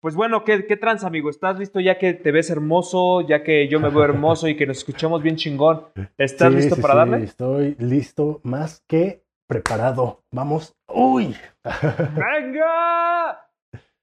[0.00, 1.28] Pues bueno, ¿qué, ¿qué trans, amigo?
[1.28, 4.66] ¿Estás listo ya que te ves hermoso, ya que yo me veo hermoso y que
[4.66, 5.88] nos escuchamos bien chingón?
[6.16, 7.24] ¿Estás Sí, listo sí, para sí, darle?
[7.26, 10.22] Estoy listo, más que preparado.
[10.32, 10.74] Vamos.
[10.88, 11.36] ¡Uy!
[11.64, 13.46] ¡Venga!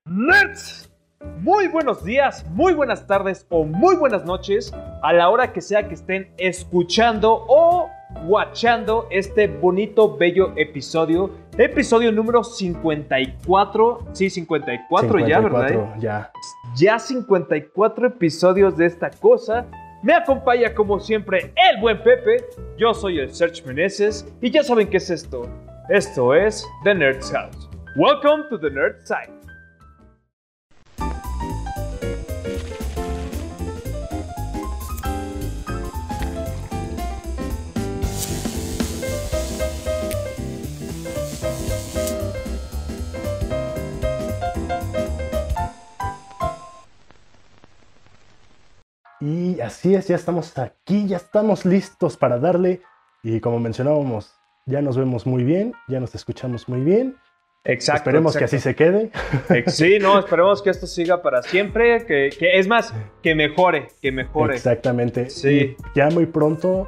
[0.06, 0.94] ¡Nerds!
[1.40, 4.72] Muy buenos días, muy buenas tardes o muy buenas noches
[5.02, 7.90] a la hora que sea que estén escuchando o
[8.28, 11.32] watchando este bonito, bello episodio.
[11.60, 14.10] Episodio número 54.
[14.14, 15.68] Sí, 54, ya, ¿verdad?
[15.68, 16.32] 54, ya.
[16.76, 19.66] Ya 54 episodios de esta cosa.
[20.04, 22.46] Me acompaña como siempre el buen Pepe.
[22.78, 25.50] Yo soy el Search Meneses y ya saben qué es esto.
[25.90, 27.68] Esto es The Nerd's House.
[27.96, 29.37] Welcome to the Nerd Side.
[49.28, 52.82] Y así es, ya estamos aquí, ya estamos listos para darle.
[53.24, 54.34] Y como mencionábamos,
[54.66, 57.18] ya nos vemos muy bien, ya nos escuchamos muy bien.
[57.66, 57.98] Exacto.
[58.10, 59.12] Esperemos que así se quede.
[59.68, 62.06] Sí, no, esperemos que esto siga para siempre.
[62.06, 64.56] Que, que es más, que mejore, que mejore.
[64.56, 65.30] Exactamente.
[65.30, 65.50] Sí.
[65.50, 66.88] Y ya muy pronto,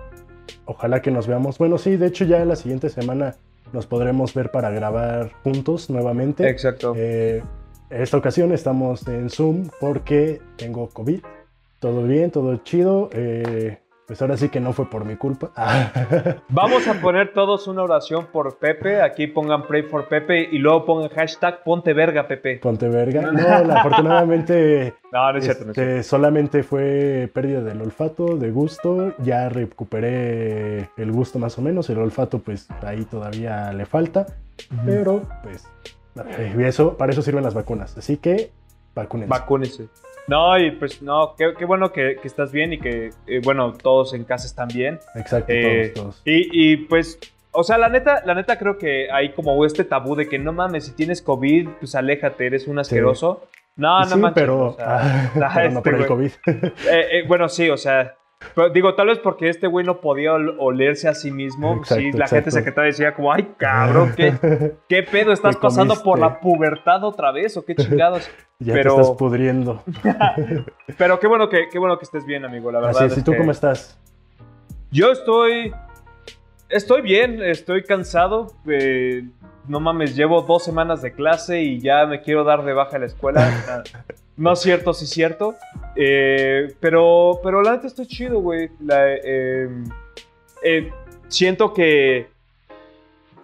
[0.64, 1.58] ojalá que nos veamos.
[1.58, 3.36] Bueno, sí, de hecho ya la siguiente semana
[3.74, 6.48] nos podremos ver para grabar juntos nuevamente.
[6.48, 6.94] Exacto.
[6.96, 7.44] Eh,
[7.90, 11.20] esta ocasión estamos en Zoom porque tengo COVID.
[11.80, 13.10] Todo bien, todo chido.
[13.14, 15.52] Eh, pues ahora sí que no fue por mi culpa.
[16.50, 19.04] Vamos a poner todos una oración por Pepe.
[19.04, 22.58] Aquí pongan pray for Pepe y luego pongan hashtag ponte verga Pepe.
[22.58, 23.22] Ponte verga.
[23.32, 26.10] No, afortunadamente No, no es cierto, no es este, cierto.
[26.10, 29.14] solamente fue pérdida del olfato, de gusto.
[29.20, 31.88] Ya recuperé el gusto más o menos.
[31.92, 34.26] El olfato, pues ahí todavía le falta.
[34.86, 35.68] Pero, pues,
[36.38, 37.96] eh, eso, para eso sirven las vacunas.
[37.96, 38.52] Así que,
[38.96, 39.30] vacúnense.
[39.30, 39.88] Vacúnese.
[40.30, 43.74] No, y pues no, qué, qué bueno que, que estás bien y que, eh, bueno,
[43.74, 45.00] todos en casa están bien.
[45.16, 46.22] Exacto, Eh, todos, todos.
[46.26, 47.20] Y, y, pues,
[47.52, 50.54] o sea, la neta, la neta creo que hay como este tabú de que no
[50.54, 53.48] mames, si tienes COVID, pues aléjate, eres un asqueroso.
[53.76, 54.44] No, no sí, manches.
[54.44, 56.08] pero, o sea, ah, pero no este por el güey.
[56.08, 56.32] COVID.
[56.92, 58.16] Eh, bueno, sí, o sea,
[58.56, 61.74] pero digo, tal vez porque este güey no podía ol- olerse a sí mismo.
[61.78, 62.52] Exacto, sí, la gente exacto.
[62.52, 64.34] secretaria decía como, ay, cabrón, ¿qué,
[64.90, 65.32] qué pedo?
[65.34, 68.30] ¿Estás pasando por la pubertad otra vez o qué chingados?
[68.60, 69.84] ya pero- te estás pudriendo.
[70.98, 73.04] Pero qué bueno que, qué bueno que estés bien, amigo, la verdad.
[73.04, 73.98] Así es, ¿y tú cómo estás?
[74.92, 75.72] Yo estoy,
[76.70, 78.48] estoy bien, estoy cansado.
[78.68, 79.24] eh,
[79.68, 83.00] no mames, llevo dos semanas de clase y ya me quiero dar de baja a
[83.00, 83.84] la escuela.
[84.40, 85.56] No es cierto, sí es cierto.
[85.96, 88.70] Eh, pero, pero la neta estoy chido, güey.
[88.80, 89.70] La, eh,
[90.64, 90.92] eh,
[91.28, 92.28] siento que,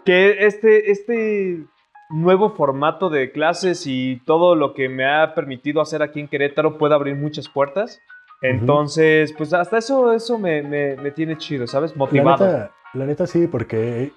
[0.06, 1.60] que este, este
[2.10, 6.78] nuevo formato de clases y todo lo que me ha permitido hacer aquí en Querétaro
[6.78, 8.00] puede abrir muchas puertas.
[8.42, 11.92] Entonces, pues hasta eso, eso me, me- me tiene chido, ¿sabes?
[11.92, 12.46] La Motivado.
[12.46, 14.12] neta, la neta sí, porque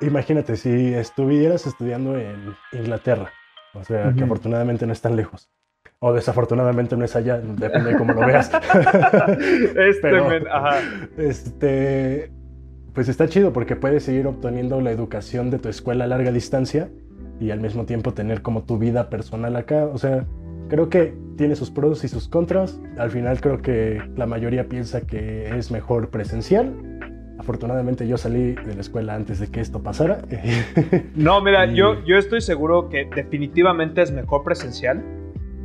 [0.00, 3.30] imagínate, si estuvieras estudiando en Inglaterra,
[3.74, 4.24] o sea, que Ujú.
[4.24, 5.48] afortunadamente no es tan lejos,
[6.00, 8.50] o desafortunadamente no es allá, depende de cómo lo veas.
[8.52, 10.78] este, Pero- men, ajá.
[11.16, 12.30] Este,
[12.94, 16.88] pues está chido porque puedes seguir obteniendo la educación de tu escuela a larga distancia
[17.40, 19.86] y al mismo tiempo tener como tu vida personal acá.
[19.86, 20.24] O sea,
[20.68, 22.80] creo que tiene sus pros y sus contras.
[22.96, 26.74] Al final creo que la mayoría piensa que es mejor presencial.
[27.38, 30.18] Afortunadamente yo salí de la escuela antes de que esto pasara.
[31.16, 35.02] No, mira, Y- yo, yo estoy seguro que definitivamente es mejor presencial.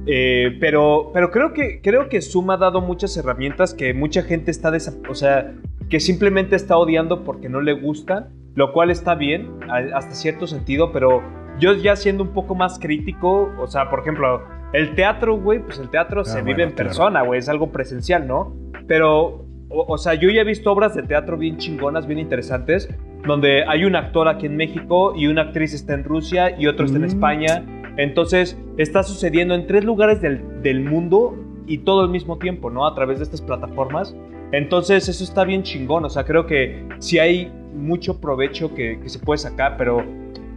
[0.06, 4.52] Eh, pero, pero creo que creo que Zoom ha dado muchas herramientas que mucha gente
[4.52, 4.72] está
[5.10, 5.54] o sea,
[5.90, 10.48] que simplemente está odiando porque no le gusta, lo cual está bien a- hasta cierto
[10.48, 11.22] sentido, pero
[11.60, 14.42] yo ya siendo un poco más crítico, o sea, por ejemplo,
[14.74, 16.90] el teatro, güey, pues el teatro se Ah, vive bueno, en claro.
[16.90, 18.56] persona, güey, es algo presencial, ¿no?
[18.88, 22.90] Pero, o, o sea, yo ya he visto obras de teatro bien chingonas, bien interesantes,
[23.26, 26.86] donde hay un actor aquí en México y una actriz está en Rusia y otro
[26.86, 27.06] está en Mm.
[27.06, 27.64] España.
[27.98, 31.36] Entonces, está sucediendo en tres lugares del, del mundo
[31.68, 32.86] y todo al mismo tiempo, ¿no?
[32.86, 34.16] A través de estas plataformas.
[34.52, 36.06] Entonces, eso está bien chingón.
[36.06, 40.04] O sea, creo que sí hay mucho provecho que, que se puede sacar, pero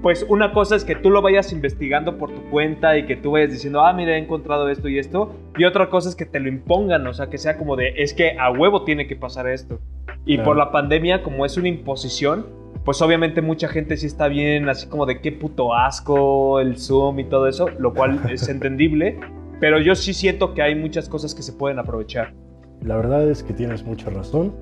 [0.02, 3.32] pues una cosa es que tú lo vayas investigando por tu cuenta y que tú
[3.32, 5.34] vayas diciendo, ah, mira, he encontrado esto y esto.
[5.56, 8.14] Y otra cosa es que te lo impongan, o sea, que sea como de, es
[8.14, 9.80] que a huevo tiene que pasar esto.
[10.24, 10.44] Y Claro.
[10.50, 12.46] por la pandemia, como es una imposición,
[12.86, 17.18] pues obviamente mucha gente sí está bien, así como de qué puto asco el Zoom
[17.18, 19.18] y todo eso, lo cual es entendible.
[19.60, 22.32] Pero yo sí siento que hay muchas cosas que se pueden aprovechar.
[22.82, 24.54] La verdad es que tienes mucha razón.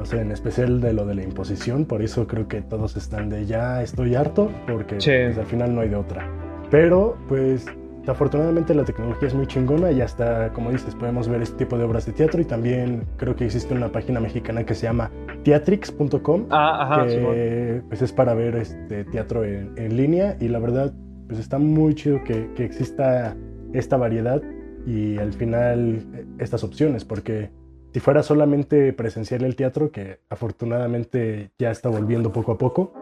[0.00, 3.28] O sea, en especial de lo de la imposición, por eso creo que todos están
[3.28, 5.10] de ya estoy harto, porque Sí.
[5.24, 6.28] pues, al final no hay de otra.
[6.70, 7.66] Pero, pues,
[8.06, 11.84] afortunadamente la tecnología es muy chingona y hasta, como dices, podemos ver este tipo de
[11.84, 15.10] obras de teatro y también creo que existe una página mexicana que se llama
[15.44, 20.92] teatrix.com, Ah, que pues, es para ver este teatro en, en línea y la verdad
[21.28, 23.36] pues está muy chido que, que exista
[23.72, 24.42] esta variedad
[24.86, 27.50] y al final eh, estas opciones, porque
[27.92, 32.92] si fuera solamente presencial el teatro, que afortunadamente ya está volviendo poco a poco,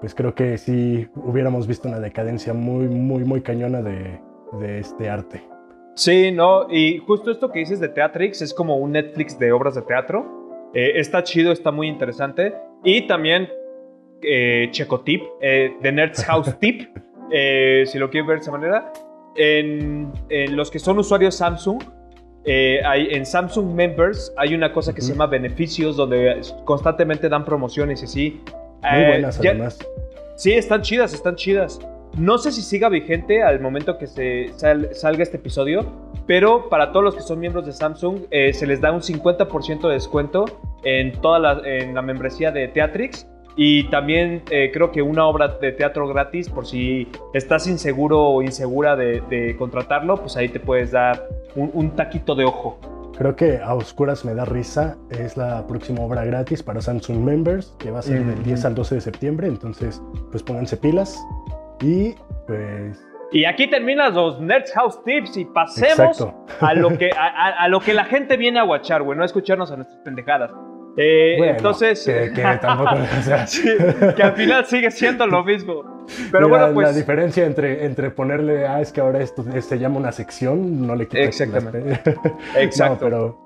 [0.00, 4.20] pues creo que sí hubiéramos visto una decadencia muy, muy, muy cañona de,
[4.52, 5.42] de este arte.
[5.94, 9.74] Sí, no, y justo esto que dices de Teatrix es como un Netflix de obras
[9.74, 10.70] de teatro.
[10.74, 12.54] Eh, está chido, está muy interesante.
[12.84, 13.48] Y también
[14.22, 16.82] eh, Checotip, eh, The Nerds House Tip,
[17.32, 18.92] eh, si lo quieren ver de esa manera.
[19.36, 21.82] En, en los que son usuarios Samsung,
[22.44, 25.18] eh, hay, en Samsung Members hay una cosa que se Ujú.
[25.18, 28.40] llama beneficios, donde constantemente dan promociones y así.
[28.82, 29.78] Muy Eh, buenas ya- además.
[30.36, 31.78] Sí, están chidas, están chidas.
[32.16, 35.84] No sé si siga vigente al momento que se sal- salga este episodio,
[36.26, 39.86] pero para todos los que son miembros de Samsung eh, se les da un 50%
[39.86, 40.46] de descuento
[40.82, 45.48] en toda la, en la membresía de Teatrix y también eh, creo que una obra
[45.60, 50.60] de teatro gratis por si estás inseguro o insegura de, de contratarlo, pues ahí te
[50.60, 52.78] puedes dar un, un taquito de ojo.
[53.18, 57.74] Creo que A Oscuras me da risa es la próxima obra gratis para Samsung Members,
[57.78, 58.42] que va a ser del Ujú.
[58.44, 61.18] 10 al 12 de septiembre, entonces pues pónganse pilas
[61.80, 62.14] y
[62.46, 63.02] pues...
[63.32, 66.46] Y aquí terminan los Nerds House Tips y pasemos Exacto.
[66.60, 69.70] a lo que a, lo que la gente viene a guachar, güey, no a escucharnos
[69.72, 70.52] a nuestras pendejadas.
[70.96, 72.94] Eh, Bueno, entonces, que, que tampoco...
[72.94, 73.62] o sea, sí,
[74.16, 75.82] que al final sigue siendo lo mismo.
[76.30, 79.78] Pero mira, bueno, pues La diferencia entre, entre ponerle, ah, es que ahora esto se
[79.78, 81.22] llama una sección, no le quita...
[81.24, 81.80] Exactamente.
[81.84, 82.00] las-
[82.56, 82.94] Exacto.
[82.94, 83.45] No, pero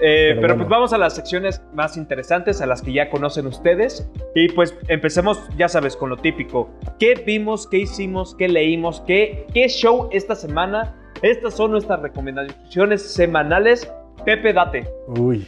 [0.00, 0.56] Eh, Pero pero bueno.
[0.56, 4.08] pues vamos a las secciones más interesantes, a las que ya conocen ustedes.
[4.34, 6.70] Y pues empecemos, ya sabes, con lo típico.
[6.98, 7.66] ¿Qué vimos?
[7.66, 8.34] ¿Qué hicimos?
[8.34, 9.00] ¿Qué leímos?
[9.06, 10.94] ¿Qué, qué show esta semana?
[11.22, 13.90] Estas son nuestras recomendaciones semanales.
[14.24, 14.86] Pepe, date.
[15.18, 15.46] Uy,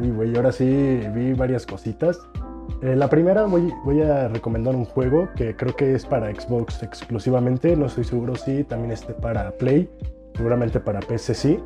[0.00, 2.18] uy, güey, ahora sí vi varias cositas.
[2.82, 6.82] Eh, la primera voy, voy a recomendar un juego que creo que es para Xbox
[6.82, 9.88] exclusivamente, no estoy seguro si también esté para Play,
[10.34, 11.58] seguramente para PC sí.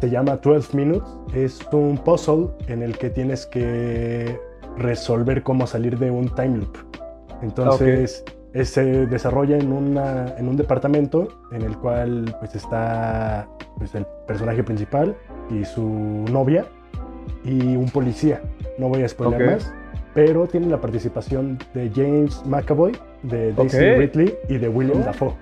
[0.00, 4.38] Se llama 12 Minutes, es un puzzle en el que tienes que
[4.76, 6.76] resolver cómo salir de un time loop.
[7.42, 13.48] Entonces, eh, se desarrolla en, una, en un departamento en el cual pues, está
[13.78, 15.14] pues, el personaje principal
[15.50, 15.82] y su
[16.30, 16.64] novia
[17.44, 18.42] y un policía.
[18.78, 19.50] No voy a spoiler Ok.
[19.52, 19.72] más,
[20.14, 22.92] pero tiene la participación de James McAvoy,
[23.22, 23.98] de Daisy Ok.
[23.98, 25.04] Ridley y de William Oh.
[25.04, 25.32] Dafoe.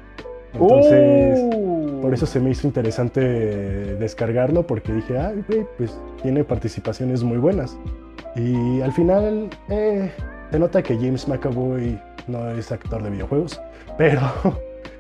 [0.53, 1.74] Entonces, Uh.
[2.05, 3.19] Por eso se me hizo interesante
[3.97, 7.79] descargarlo porque dije, ay, güey, pues tiene participaciones muy buenas.
[8.37, 10.13] Y al final eh,
[10.51, 13.59] se nota que James McAvoy no es actor de videojuegos,
[13.97, 14.21] pero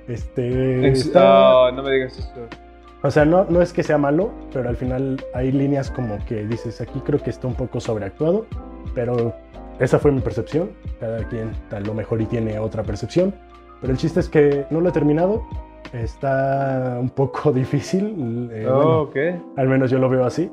[0.09, 2.31] este está- ah, no me digas eso.
[3.03, 6.47] o sea, no, no es que sea malo, pero al final hay líneas como que
[6.47, 8.47] dices, aquí creo que está un poco sobreactuado,
[8.95, 9.35] pero
[9.79, 10.71] esa fue mi percepción.
[11.01, 13.35] Cada quien a lo mejor y tiene otra percepción.
[13.83, 15.43] Pero el chiste es que no lo he terminado.
[15.93, 18.49] Está un poco difícil.
[18.53, 19.17] eh, Oh, bueno, ok.
[19.57, 20.51] al menos yo lo veo así.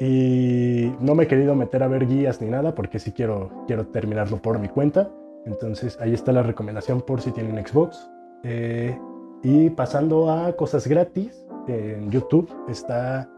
[0.00, 3.86] Y no me he querido meter a ver guías ni nada porque sí quiero, quiero
[3.88, 5.10] terminarlo por mi cuenta.
[5.46, 8.10] Entonces ahí está la recomendación por si tienen Xbox.
[8.42, 8.98] Eh,
[9.42, 13.28] y pasando a cosas gratis, en YouTube está...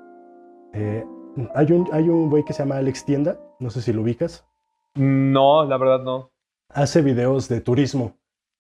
[0.73, 1.05] eh,
[1.55, 4.45] hay un, hay un güey que se llama Alex Tienda, no sé si lo ubicas.
[4.95, 6.31] No, la verdad no.
[6.69, 8.13] Hace videos de turismo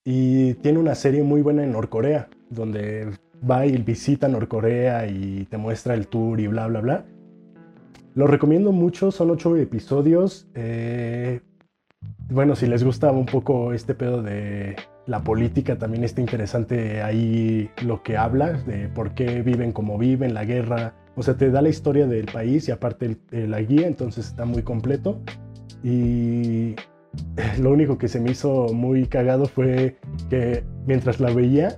[0.04, 3.11] y tiene una serie muy buena en Norcorea, donde
[3.49, 7.04] va y visita Norcorea y te muestra el tour y bla, bla, bla.
[8.14, 10.47] Lo recomiendo mucho, son ocho episodios.
[10.54, 11.40] eh,
[12.28, 17.71] bueno, si les gusta un poco este pedo de la política, también está interesante ahí
[17.85, 20.94] lo que habla, de por qué viven como viven, la guerra.
[21.16, 24.26] O sea, te da la historia del país y aparte el- eh, la guía, entonces
[24.26, 25.21] está muy completo.
[25.82, 26.75] Y
[27.61, 29.97] lo único que se me hizo muy cagado fue
[30.30, 31.76] que mientras la veía,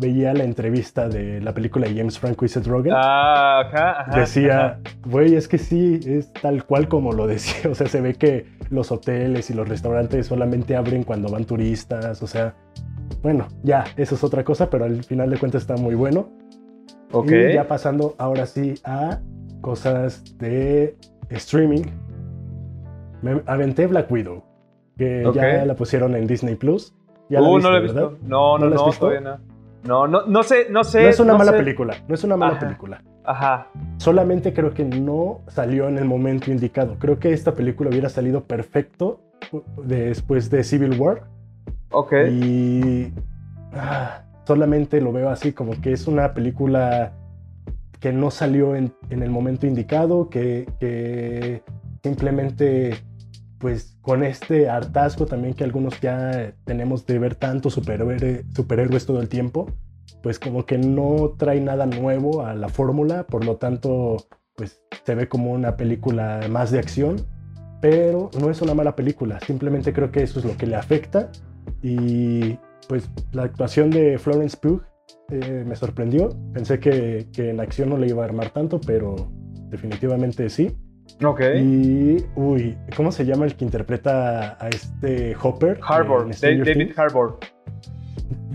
[0.00, 2.92] veía la entrevista de la película de James Franco y Seth Rogen.
[2.94, 7.70] Ah, ajá, ajá, decía, güey, es que sí, es tal cual como lo decía.
[7.70, 12.22] O sea, se ve que los hoteles y los restaurantes solamente abren cuando van turistas.
[12.22, 12.54] O sea,
[13.22, 16.30] bueno, ya, eso es otra cosa, pero al final de cuentas está muy bueno.
[17.12, 17.30] Ok.
[17.32, 19.20] Y ya pasando ahora sí a
[19.60, 20.96] cosas de
[21.28, 21.82] streaming.
[23.22, 24.42] Me aventé Black Widow,
[24.96, 26.94] que ya la pusieron en Disney Plus.
[27.28, 28.10] Ya la Uh, viste, no lo he ¿verdad?
[28.10, 28.18] visto.
[28.26, 29.00] No, no, ¿No la has no, visto?
[29.00, 29.38] todavía no.
[29.84, 31.02] No, no, no sé, no sé.
[31.02, 31.58] No es una mala sé.
[31.58, 32.60] película, no es una mala Ajá.
[32.60, 33.02] película.
[33.24, 33.68] Ajá.
[33.98, 36.96] Solamente creo que no salió en el momento indicado.
[36.98, 39.20] Creo que esta película hubiera salido perfecto
[39.84, 41.22] después de Civil War.
[41.92, 42.12] Ok.
[42.30, 43.12] Y
[43.74, 47.12] ah, solamente lo veo así, como que es una película
[48.00, 51.62] que no salió en, en el momento indicado, que, que
[52.02, 52.94] simplemente
[53.60, 59.28] pues con este hartazgo también que algunos ya tenemos de ver tantos superhéroes, todo el
[59.28, 59.70] tiempo,
[60.22, 64.16] pues como que no trae nada nuevo a la fórmula, por lo tanto
[64.56, 67.16] pues se ve como una película más de acción,
[67.82, 71.30] pero no es una mala película, simplemente creo que eso es lo que le afecta
[71.82, 74.82] y pues la actuación de Florence Pugh
[75.28, 79.30] eh, me sorprendió, pensé que, que en acción no le iba a armar tanto, pero
[79.68, 80.74] definitivamente sí.
[81.24, 81.40] Ok.
[81.60, 85.78] Y, uy, ¿cómo se llama el que interpreta a este Hopper?
[85.86, 86.98] Harbour, David Things?
[86.98, 87.38] Harbour.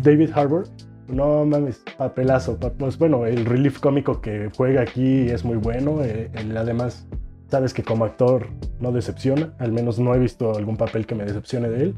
[0.01, 0.67] David Harbour.
[1.07, 2.59] No mames, papelazo.
[2.59, 6.03] pa- Pues bueno, el relief cómico que juega aquí es muy bueno.
[6.03, 7.07] eh, él además,
[7.49, 8.47] sabes que como actor
[8.79, 9.53] no decepciona.
[9.59, 11.95] Al menos no he visto algún papel que me decepcione de él.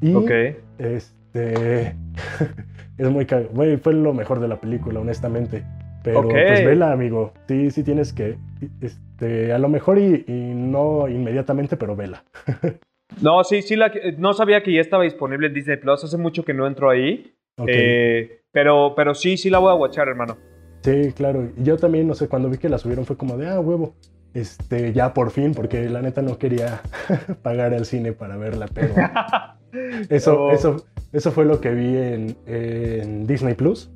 [0.00, 0.30] Y Ok.
[0.78, 1.94] este.
[2.98, 3.26] es muy.
[3.26, 5.64] ca- güey, fue lo mejor de la película, honestamente.
[6.12, 7.32] Pero pues vela, amigo.
[7.46, 8.36] Sí, sí tienes que.
[8.80, 12.24] Este, a lo mejor y, y no inmediatamente, pero vela.
[13.22, 16.04] No, sí, sí, la, no sabía que ya estaba disponible en Disney Plus.
[16.04, 17.32] Hace mucho que no entro ahí.
[17.66, 20.36] Eh, pero, pero sí, sí la voy a watchar, hermano.
[20.82, 21.48] Sí, claro.
[21.56, 23.94] Y yo también, no sé, cuando vi que la subieron fue como de, ah, huevo.
[24.34, 26.82] Este, ya por fin, porque la neta no quería
[27.42, 28.92] pagar el cine para verla, pero
[30.10, 30.52] eso, Oh.
[30.52, 33.90] eso, eso fue lo que vi en, en Disney Plus.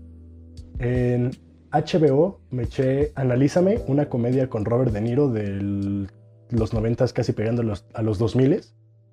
[0.79, 1.31] En
[1.73, 6.07] HBO me eché Analízame, una comedia con Robert De Niro de
[6.51, 8.61] los noventas casi pegando a los, a los 2000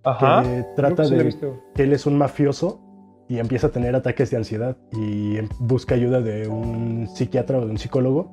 [0.04, 0.44] Ajá.
[0.44, 1.36] que trata que de
[1.76, 2.82] que él es un mafioso
[3.30, 7.66] y empieza a tener ataques de ansiedad y em- busca ayuda de un psiquiatra o
[7.66, 8.32] de un psicólogo.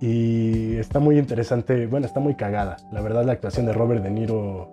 [0.00, 2.76] Y está muy interesante, bueno, está muy cagada.
[2.92, 4.70] La verdad, la actuación de Robert De Niro,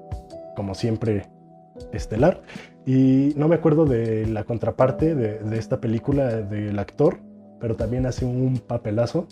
[0.56, 1.26] como siempre,
[1.92, 2.44] estelar.
[2.86, 7.18] Y no me acuerdo de la contraparte de, de esta película del actor,
[7.66, 9.26] pero también hace un papelazo.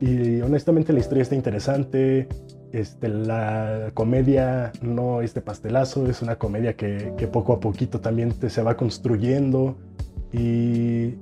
[0.00, 2.28] Y honestamente la historia está interesante.
[2.72, 8.00] Este, la comedia no es de pastelazo, es una comedia que, que poco a poquito
[8.00, 9.76] también te, se va construyendo.
[10.32, 11.16] Y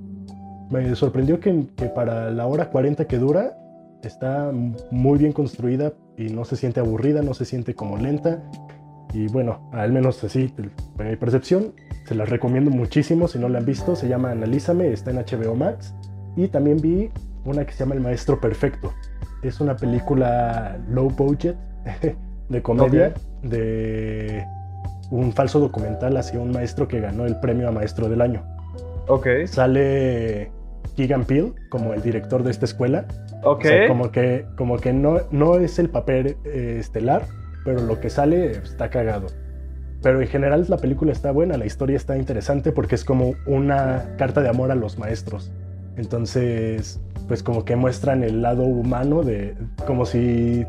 [0.71, 3.57] me sorprendió que, que para la hora 40 que dura,
[4.01, 4.53] está
[4.89, 8.41] muy bien construida y no se siente aburrida, no se siente como lenta.
[9.13, 11.73] Y bueno, al menos así, en mi percepción,
[12.05, 13.97] se las recomiendo muchísimo si no la han visto.
[13.97, 15.93] Se llama Analízame, está en HBO Max.
[16.35, 17.11] Y también vi
[17.45, 18.93] una que se llama El Maestro Perfecto.
[19.41, 21.57] Es una película low budget
[22.49, 24.45] de comedia de
[25.11, 28.43] un falso documental hacia un maestro que ganó el premio a Maestro del Año.
[29.07, 29.27] Ok.
[29.45, 30.51] Sale
[30.95, 33.05] Keegan Peele como el director de esta escuela.
[33.43, 33.65] Ok.
[33.65, 37.25] O sea, como que, como que no, no es el papel eh, estelar,
[37.65, 39.27] pero lo que sale está cagado.
[40.01, 44.15] Pero en general la película está buena, la historia está interesante porque es como una
[44.17, 45.51] carta de amor a los maestros.
[45.97, 49.55] Entonces, pues como que muestran el lado humano de
[49.87, 50.65] como si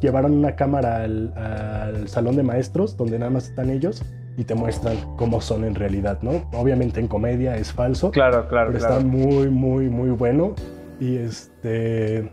[0.00, 4.02] llevaran una cámara al, al salón de maestros donde nada más están ellos
[4.36, 6.48] y te muestran cómo son en realidad, ¿no?
[6.54, 8.94] Obviamente en comedia es falso, Claro, claro, pero claro.
[8.98, 10.54] está muy, muy, muy bueno.
[10.98, 12.32] Y este.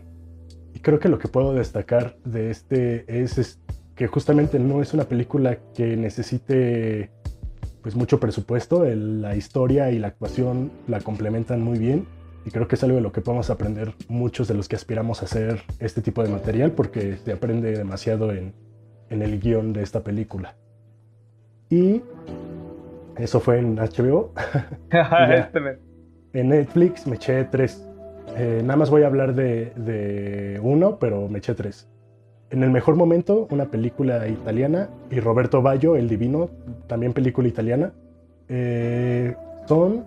[0.74, 3.60] Y creo que lo que puedo destacar de este es, es
[3.96, 7.10] que justamente no es una película que necesite
[7.82, 8.84] pues mucho presupuesto.
[8.84, 12.06] El- la historia y la actuación la complementan muy bien.
[12.44, 15.22] Y creo que es algo de lo que podemos aprender muchos de los que aspiramos
[15.22, 18.54] a hacer este tipo de material, porque se aprende demasiado en,
[19.10, 20.56] en el guion de esta película.
[21.68, 22.02] Y
[23.16, 24.32] eso fue en HBO.
[25.30, 25.60] Este
[26.32, 27.86] En Netflix me eché tres.
[28.36, 31.88] Eh, nada más voy a hablar de, de uno, pero me eché tres.
[32.50, 36.50] En el mejor momento, una película italiana y Roberto Baggio, El Divino,
[36.88, 37.92] también película italiana.
[38.48, 40.04] Eh, son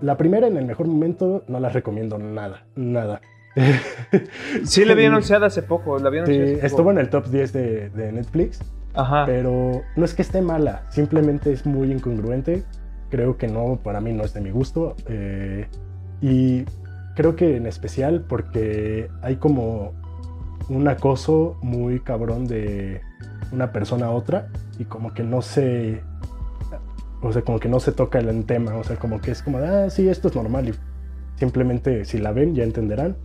[0.00, 3.20] la primera en el mejor momento, no las recomiendo nada, nada.
[4.64, 5.98] Sí, la vi anunciada hace poco.
[5.98, 6.66] La vi Sí, anunciada hace poco.
[6.66, 8.60] estuvo en el top 10 de, de Netflix,
[8.94, 9.24] Ajá.
[9.26, 12.62] pero no es que esté mala, simplemente es muy incongruente.
[13.10, 14.94] Creo que no, para mí no es de mi gusto.
[15.08, 15.66] eh,
[16.20, 16.64] y
[17.14, 19.92] creo que en especial porque hay como
[20.68, 23.00] un acoso muy cabrón de
[23.52, 26.02] una persona a otra y como que no se...
[27.22, 29.58] O sea, como que no se toca el tema, o sea, como que es como,
[29.58, 30.74] ah, sí, esto es normal y
[31.36, 33.16] simplemente si la ven ya entenderán.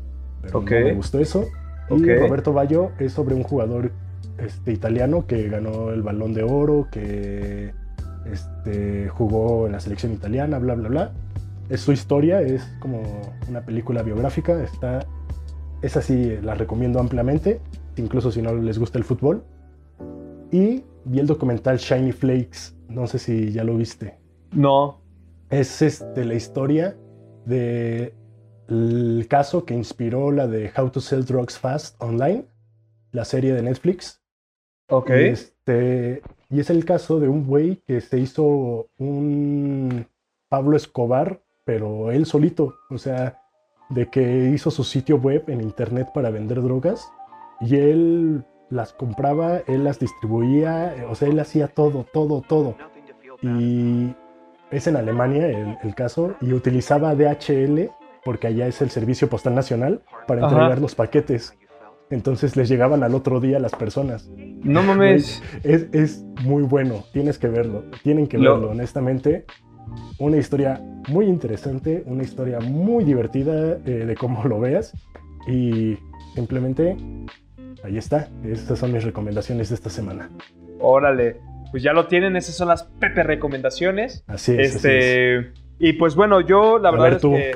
[0.42, 0.72] Pero Ok.
[0.72, 1.46] no me gustó eso.
[1.90, 2.20] Y Ok.
[2.22, 3.92] Roberto Baggio es sobre un jugador
[4.38, 7.72] este, italiano que ganó el balón de oro, que
[8.32, 11.12] este, jugó en la selección italiana, bla, bla, bla.
[11.70, 13.02] Es su historia, es como
[13.50, 15.06] una película biográfica, está,
[15.82, 17.60] es así, la recomiendo ampliamente,
[17.96, 19.44] incluso si no les gusta el fútbol.
[20.52, 24.20] Y vi el documental Shiny Flakes, no sé si ya lo viste.
[24.52, 25.02] No.
[25.50, 26.98] Es este, la historia
[27.46, 28.14] de
[28.68, 32.46] el caso que inspiró la de How to Sell Drugs Fast Online,
[33.12, 34.22] la serie de Netflix.
[34.90, 35.10] Ok.
[35.10, 40.08] Y, este, y es el caso de un güey que se hizo un
[40.50, 42.76] Pablo Escobar, pero él solito.
[42.90, 43.40] O sea,
[43.90, 47.08] de que hizo su sitio web en internet para vender drogas
[47.62, 52.76] y él las compraba, él las distribuía, o sea, él hacía todo, todo, todo.
[53.42, 54.14] Y
[54.72, 57.90] es en Alemania el, el caso y utilizaba DHL
[58.26, 60.50] porque allá es el Servicio Postal Nacional para Ajá.
[60.56, 61.58] entregar los paquetes.
[62.10, 64.30] Entonces les llegaban al otro día las personas.
[64.38, 65.42] No mames.
[65.64, 69.46] Es, es muy bueno, tienes que verlo, tienen que Lo- verlo, honestamente.
[70.20, 74.94] Una historia muy interesante, una historia muy divertida eh, de cómo lo veas.
[75.48, 75.98] Y
[76.36, 76.96] simplemente,
[77.84, 78.30] ahí está.
[78.46, 80.30] Estas son mis recomendaciones de esta semana.
[80.80, 81.38] Órale.
[81.72, 84.24] Pues ya lo tienen, esas son las Pepe recomendaciones.
[84.28, 84.76] Así es.
[84.76, 84.86] así es.
[84.86, 85.54] Este.
[85.80, 87.32] Y pues bueno, yo la A verdad ver, es tú.
[87.34, 87.56] que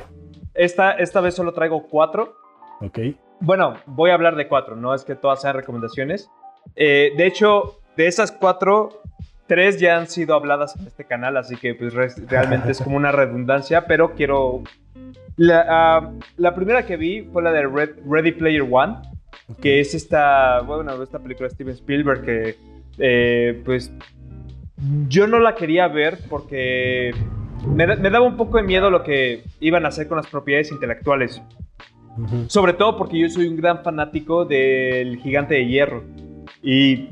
[0.55, 2.35] esta, esta vez solo traigo cuatro.
[2.81, 2.99] Ok.
[3.39, 6.29] Bueno, voy a hablar de cuatro, no es que todas sean recomendaciones.
[6.75, 9.01] Eh, de hecho, de esas cuatro,
[9.45, 12.97] tres ya han sido habladas en este canal, así que pues re- realmente es como
[12.97, 14.63] una redundancia, pero quiero...
[15.35, 18.95] La, ah, la primera que vi fue la de Red- Ready Player One.
[19.61, 22.55] Que es esta, bueno, esta película de Steven Spielberg que,
[22.99, 23.91] eh, pues,
[25.07, 27.11] yo no la quería ver porque
[27.67, 30.27] me, da- me daba un poco de miedo lo que iban a hacer con las
[30.27, 31.41] propiedades intelectuales.
[32.47, 36.03] Sobre todo porque yo soy un gran fanático del Gigante de Hierro.
[36.63, 37.09] Y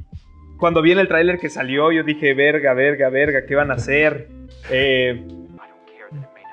[0.58, 3.76] cuando vi en el tráiler que salió, yo dije, verga, verga, verga, ¿qué van a
[3.76, 4.30] hacer?
[4.72, 5.24] Eh,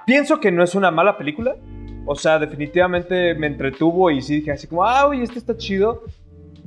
[0.07, 1.57] pienso que no es una mala película.
[2.07, 6.03] O sea, definitivamente me entretuvo y sí dije así como, ah, oye, esto está chido.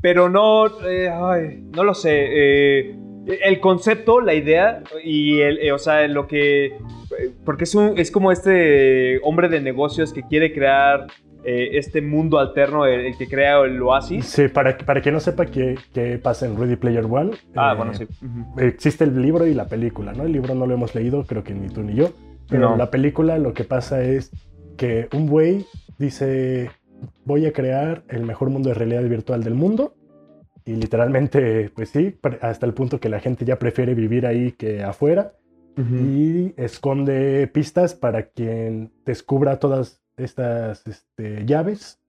[0.01, 2.11] Pero no, eh, ay, no lo sé.
[2.13, 2.95] eh,
[3.27, 6.77] el concepto, la idea y el, eh, o sea, lo que...
[7.43, 11.07] Porque es, un, es como este hombre de negocios que quiere crear
[11.43, 14.25] eh, este mundo alterno, el, el que crea el oasis.
[14.25, 17.31] Sí, para, para quien no sepa qué, qué pasa en Ready Player One.
[17.55, 18.05] Ah, eh, bueno, sí.
[18.59, 20.23] Existe el libro y la película, ¿no?
[20.23, 22.09] El libro no lo hemos leído, creo que ni tú ni yo.
[22.47, 22.77] Pero No.
[22.77, 24.31] la película lo que pasa es
[24.77, 25.65] que un güey
[25.97, 26.71] dice,
[27.25, 29.95] voy a crear el mejor mundo de realidad virtual del mundo.
[30.65, 34.83] Y literalmente, pues sí, hasta el punto que la gente ya prefiere vivir ahí que
[34.83, 35.33] afuera.
[35.77, 41.99] Y esconde pistas para quien descubra todas estas este, llaves.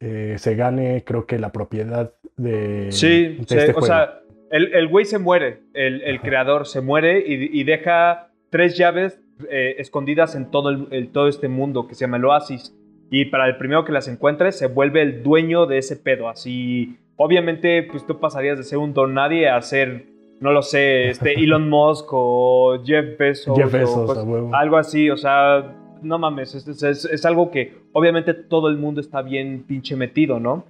[0.00, 3.86] eh, se gane, creo que, la propiedad de, Sí, de este o juego.
[3.86, 8.76] sea, el, el güey se muere, el, el creador se muere y, y deja tres
[8.76, 9.20] llaves
[9.50, 12.74] eh, escondidas en todo, el, el- todo este mundo que se llama el Oasis.
[13.10, 16.28] Y para el primero que las encuentre, se vuelve el dueño de ese pedo.
[16.28, 20.06] Así, obviamente, pues tú pasarías de ser un don nadie a ser,
[20.40, 23.56] no lo sé, este Elon Musk o Jeff Bezos.
[23.58, 27.74] Jeff o Bezos, pues, algo así, o sea, no mames, es, es- es- algo que
[27.92, 30.64] obviamente todo el mundo está bien pinche metido, ¿no?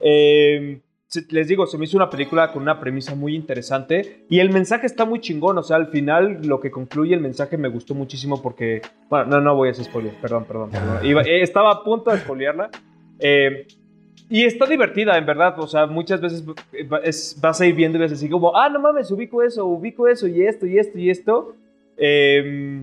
[0.00, 0.78] Eh,
[1.30, 4.86] les digo, se me hizo una película con una premisa muy interesante y el mensaje
[4.86, 8.42] está muy chingón, o sea, al final lo que concluye el mensaje me gustó muchísimo
[8.42, 11.06] porque, bueno, no, no voy a spoiler, perdón, perdón, perdón.
[11.06, 12.70] Iba- eh, estaba a punto de spoilearla.
[13.20, 13.66] Eh,
[14.30, 15.58] y está divertida, en verdad.
[15.58, 16.44] O sea, muchas veces
[17.02, 20.06] es- vas a ir viendo y vas así como, ah, no mames, ubico eso, ubico
[20.08, 21.54] eso, y esto, y esto, y esto.
[21.96, 22.82] Eh,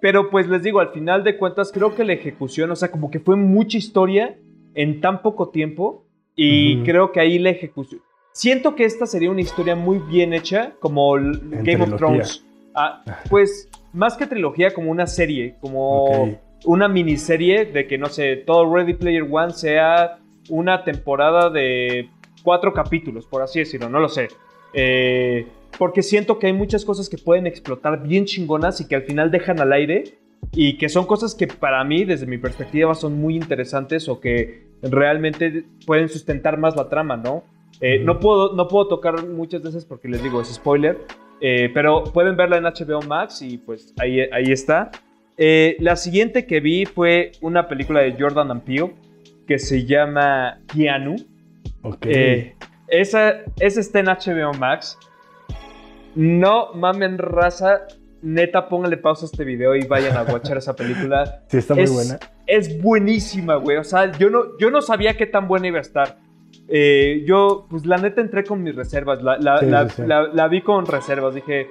[0.00, 3.10] pero pues les digo, al final de cuentas, creo que la ejecución, o sea, como
[3.10, 4.34] que fue mucha historia
[4.74, 6.06] en tan poco tiempo.
[6.42, 8.00] Y creo que ahí la ejecución.
[8.32, 11.96] Siento que esta sería una historia muy bien hecha, como Game of.
[11.96, 12.42] Thrones.
[12.74, 18.36] Ah, pues más que trilogía, como una serie, como una miniserie de que, no sé,
[18.36, 22.08] todo Ready Player One sea una temporada de
[22.42, 24.28] cuatro capítulos, por así decirlo, no lo sé.
[24.72, 25.46] Eh,
[25.78, 29.30] porque siento que hay muchas cosas que pueden explotar bien chingonas y que al final
[29.30, 30.04] dejan al aire
[30.52, 34.69] y que son cosas que para mí, desde mi perspectiva, son muy interesantes o que
[34.82, 37.44] realmente pueden sustentar más la trama, ¿no?
[37.80, 40.98] Eh, no, puedo, no puedo tocar muchas veces porque les digo, es spoiler,
[41.40, 44.90] eh, pero pueden verla en HBO Max y pues ahí, ahí está.
[45.42, 48.92] Eh, la siguiente que vi fue una película de Jordan and Peele
[49.46, 51.16] que se llama Keanu.
[51.82, 52.06] Ok.
[52.06, 52.54] Eh,
[52.88, 54.98] esa, esa está en HBO Max.
[56.14, 57.86] No mamen raza.
[58.22, 61.42] Neta, pónganle pausa a este video y vayan a watchar esa película.
[61.48, 62.18] sí, está muy es, buena.
[62.50, 63.76] Es buenísima, güey.
[63.76, 66.18] O sea, yo no, yo no sabía qué tan buena iba a estar.
[66.68, 69.22] Eh, yo, pues la neta entré con mis reservas.
[69.22, 70.02] La, la- Sí, la- sí, sí.
[70.06, 71.34] la- la vi con reservas.
[71.34, 71.70] Dije,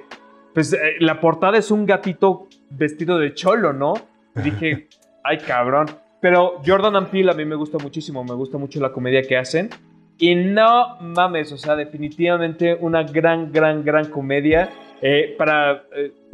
[0.54, 3.94] pues eh, la portada es un gatito vestido de cholo, ¿no?
[4.36, 4.88] Y dije,
[5.24, 5.86] ay cabrón.
[6.20, 8.22] Pero Jordan and Peele a mí me gusta muchísimo.
[8.24, 9.70] Me gusta mucho la comedia que hacen.
[10.18, 14.68] Y no mames, o sea, definitivamente una gran, gran, gran comedia.
[15.00, 15.84] Eh, para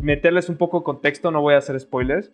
[0.01, 2.33] meterles un poco de contexto, no voy a hacer spoilers.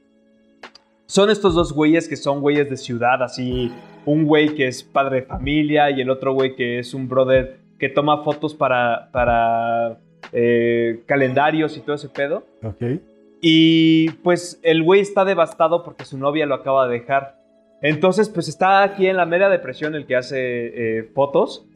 [1.12, 3.70] Son estos dos güeyes que son güeyes de ciudad, así,
[4.06, 7.58] un güey que es padre de familia y el otro güey que es un brother
[7.78, 9.98] que toma fotos para, para
[10.32, 12.46] eh, calendarios y todo ese pedo.
[12.62, 12.98] Ok.
[13.42, 17.36] Y pues el güey está devastado porque su novia lo acaba de dejar.
[17.82, 21.66] Entonces, pues está aquí en la mera depresión el que hace eh, fotos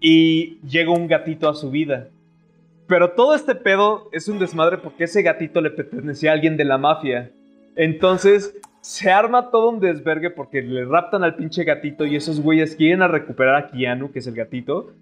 [0.00, 2.08] y llega un gatito a su vida.
[2.86, 6.64] Pero todo este pedo es un desmadre porque ese gatito le pertenecía a alguien de
[6.64, 7.32] la mafia.
[7.76, 12.76] Entonces se arma todo un desvergue porque le raptan al pinche gatito y esos güeyes
[12.76, 14.92] quieren a recuperar a Keanu, que es el gatito.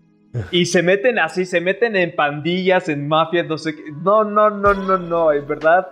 [0.50, 3.82] Y se meten así, se meten en pandillas, en mafias, no sé qué.
[4.02, 5.32] No, no, no, no, no.
[5.32, 5.86] En verdad,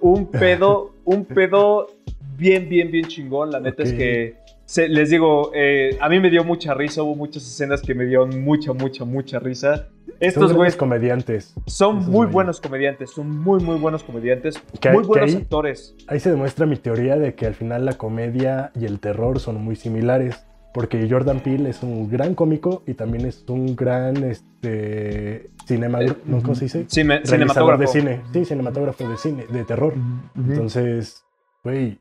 [0.00, 1.88] un pedo, un pedo
[2.36, 3.50] bien, bien, bien chingón.
[3.52, 3.98] La neta es Ok.
[3.98, 7.02] que se- les digo, eh, a mí me dio mucha risa.
[7.04, 9.88] Hubo muchas escenas que me dieron mucha, mucha, mucha risa.
[10.28, 11.54] Estos güeyes comediantes.
[11.66, 12.32] son muy güeyes.
[12.32, 15.94] buenos comediantes, son muy, muy buenos comediantes, Que- muy buenos ahí- actores.
[16.08, 19.62] Ahí se demuestra mi teoría de que al final la comedia y el terror son
[19.62, 20.44] muy similares.
[20.72, 26.12] Porque Jordan Peele es un gran cómico y también es un gran este, cinema, Eh,
[26.24, 26.42] ¿no?
[26.42, 26.86] ¿cómo se dice?
[26.88, 27.80] Cine- cinematógrafo.
[27.80, 28.20] de cine.
[28.32, 29.94] Sí, cinematógrafo de cine, de terror.
[30.36, 31.24] Entonces,
[31.62, 32.00] güey,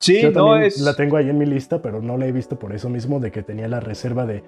[0.00, 0.80] Sí, yo no es.
[0.80, 3.30] la tengo ahí en mi lista, pero no la he visto por eso mismo, de
[3.30, 4.42] que tenía la reserva de,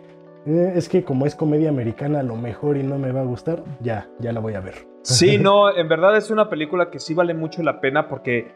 [0.47, 3.25] "Eh, es que como es comedia americana a lo mejor y no me va a
[3.25, 4.75] gustar, ya, ya la voy a ver.
[5.03, 8.53] Sí, no, en verdad es una película que sí vale mucho la pena porque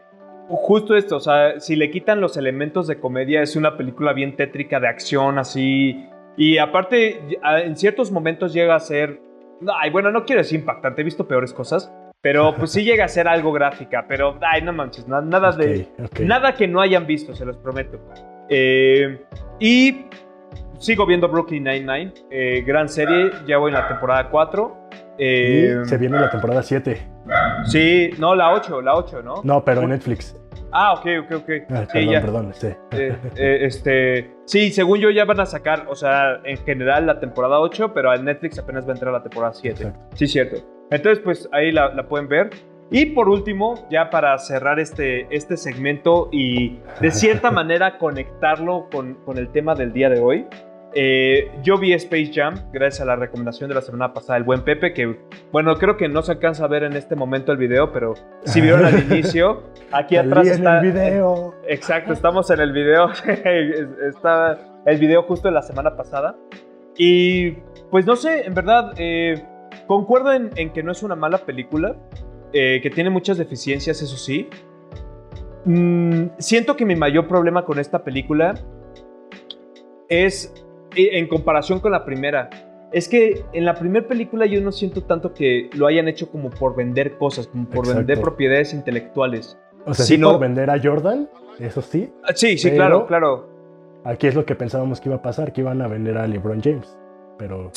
[0.49, 4.35] justo esto, o sea, si le quitan los elementos de comedia, es una película bien
[4.35, 6.05] tétrica de acción, así.
[6.37, 7.19] Y aparte,
[7.63, 9.19] en ciertos momentos llega a ser.
[9.81, 13.07] Ay, bueno, no quiero decir impactante, he visto peores cosas, pero pues sí llega a
[13.07, 15.87] ser algo gráfica, pero, ay, no manches, na- nada de.
[16.21, 17.99] Nada que no hayan visto, se los prometo.
[18.49, 19.25] Eh,
[19.59, 20.05] y
[20.79, 24.87] sigo viendo Brooklyn Nine-Nine, eh, gran serie, ya voy en la temporada 4.
[25.19, 27.07] Eh, se viene la temporada 7.
[27.65, 29.41] Sí, no, la 8, la 8, ¿no?
[29.43, 30.35] No, pero en Netflix.
[30.71, 31.49] Ah, ok, ok, ok.
[31.69, 32.21] Ah, sí, perdón, ya.
[32.21, 32.67] perdón, sí.
[32.91, 37.19] Eh, eh, este, sí, según yo ya van a sacar, o sea, en general la
[37.19, 39.81] temporada 8, pero en Netflix apenas va a entrar la temporada 7.
[39.83, 40.15] Exacto.
[40.15, 40.57] Sí, cierto.
[40.91, 42.49] Entonces, pues ahí la, la pueden ver.
[42.89, 49.15] Y por último, ya para cerrar este, este segmento y de cierta manera conectarlo con,
[49.25, 50.45] con el tema del día de hoy,
[50.99, 54.63] eh, yo vi Space Jam gracias a la recomendación de la semana pasada del buen
[54.63, 55.15] Pepe, que
[55.51, 58.61] bueno, creo que no se alcanza a ver en este momento el video, pero si
[58.61, 60.79] vieron al inicio, aquí atrás está...
[60.79, 61.53] el video.
[61.67, 63.11] Exacto, estamos en el video.
[64.09, 64.57] está
[64.87, 66.35] el video justo de la semana pasada.
[66.97, 67.51] Y
[67.91, 69.45] pues no sé, en verdad, eh,
[69.85, 71.95] concuerdo en, en que no es una mala película,
[72.53, 74.49] eh, que tiene muchas deficiencias, eso sí.
[75.65, 78.55] Mm, siento que mi mayor problema con esta película
[80.09, 80.66] es
[80.97, 82.49] en comparación con la primera.
[82.91, 86.49] Es que en la primera película yo no siento tanto que lo hayan hecho como
[86.49, 87.97] por vender cosas, como por Exacto.
[87.99, 89.57] vender propiedades intelectuales.
[89.85, 91.29] O sea, Si sí por vender a Jordan,
[91.59, 92.11] eso sí.
[92.23, 93.49] Ah, Sí, sí, claro, claro.
[94.05, 96.61] Aquí es lo que pensábamos que iba a pasar, que iban a vender a LeBron
[96.61, 96.97] James.
[97.37, 97.71] Pero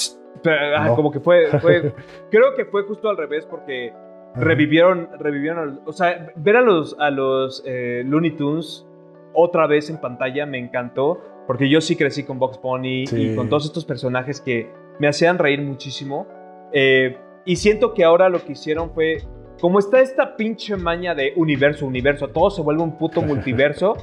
[0.45, 1.93] Pero, ah, como que fue, fue-
[2.31, 4.41] creo que fue justo al revés porque ajá.
[4.45, 8.87] revivieron, revivieron, o sea, ver a los, a los eh, Looney Tunes
[9.35, 13.33] otra vez en pantalla me encantó porque yo sí crecí con Box Bunny Sí.
[13.33, 16.27] y con todos estos personajes que me hacían reír muchísimo
[16.73, 19.19] Eh, y siento que ahora lo que hicieron fue
[19.61, 23.97] como está esta pinche maña de universo, universo, todo se vuelve un puto multiverso,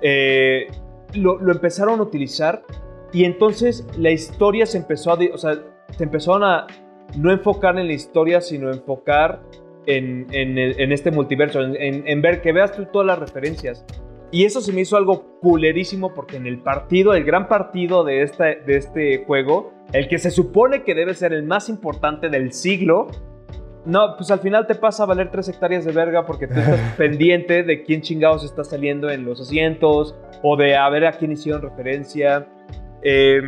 [0.00, 0.66] eh,
[1.14, 2.62] lo, lo empezaron a utilizar
[3.12, 5.54] y entonces la historia se empezó a, o sea,
[5.90, 6.66] se empezaron a
[7.16, 9.40] no enfocar en la historia, sino enfocar
[9.86, 13.84] en, en en este multiverso, en, en- en ver que veas tú todas las referencias.
[14.34, 18.22] Y eso se me hizo algo culerísimo porque en el partido, el gran partido de,
[18.22, 22.52] esta, de este juego, el que se supone que debe ser el más importante del
[22.52, 23.06] siglo,
[23.84, 26.80] no, pues al final te pasa a valer tres hectáreas de verga porque tú estás
[26.96, 31.30] pendiente de quién chingados está saliendo en los asientos o de a ver a quién
[31.30, 32.48] hicieron referencia.
[33.02, 33.40] Eh,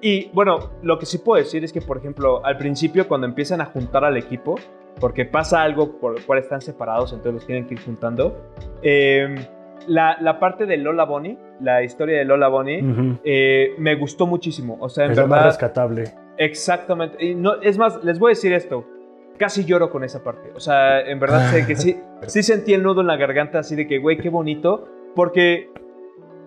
[0.00, 3.60] y bueno, lo que sí puedo decir es que, por ejemplo, al principio cuando empiezan
[3.60, 4.54] a juntar al equipo,
[5.00, 8.40] porque pasa algo por el cual están separados, entonces los tienen que ir juntando,
[8.84, 9.34] eh,
[9.86, 14.76] la, la parte de Lola Bonnie, la historia de Lola Bonnie, eh, me gustó muchísimo.
[14.80, 15.46] O sea, en es lo más verdad...
[15.46, 16.04] rescatable.
[16.38, 17.24] Exactamente.
[17.24, 18.84] Y no, es más, les voy a decir esto.
[19.38, 20.50] Casi lloro con esa parte.
[20.54, 23.74] O sea, en verdad sé que sí, sí sentí el nudo en la garganta así
[23.76, 24.88] de que, güey, qué bonito.
[25.14, 25.70] Porque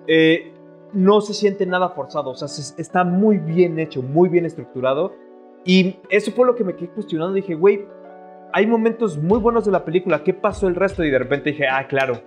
[0.07, 0.53] eh,
[0.93, 2.31] no se siente nada forzado.
[2.31, 5.13] O sea, se- está muy bien hecho, muy bien estructurado.
[5.65, 7.33] Y eso fue lo que me quedé cuestionando.
[7.33, 7.85] Dije, güey,
[8.53, 10.23] hay momentos muy buenos de la película.
[10.23, 11.03] ¿Qué pasó el resto?
[11.03, 12.21] Y de repente dije, ah, claro.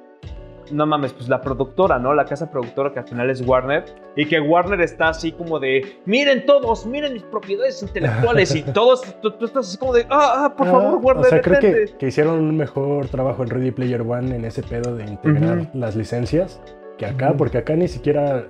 [0.70, 2.14] No mames, pues la productora, ¿no?
[2.14, 3.85] La casa productora que al final es Warner.
[4.16, 8.54] Y que Warner está así como de, miren todos, miren mis propiedades intelectuales.
[8.54, 11.26] y todos, tú, estás así como de, ah, ah por favor, Warner.
[11.26, 14.62] O sea, creo que, que, hicieron un mejor trabajo en Ready Player One en ese
[14.62, 16.61] pedo de integrar las licencias
[16.98, 18.44] que acá, porque acá ni siquiera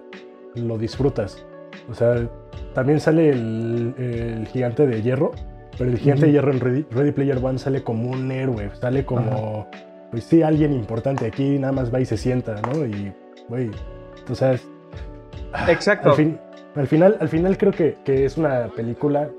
[0.55, 1.47] lo disfrutas.
[1.89, 2.29] O sea,
[2.75, 5.33] también sale el, gigante de hierro,
[5.77, 9.69] pero el gigante de hierro en Ready, Player One sale como un héroe, sale como,
[10.11, 11.27] pues sí, alguien importante.
[11.27, 12.87] Aquí nada más va y se sienta, ¿no?
[12.87, 13.13] Y,
[13.49, 13.71] güey,
[14.27, 14.67] tú sabes.
[15.69, 16.11] Exacto.
[16.11, 19.31] Al, final, al final creo que, que es una película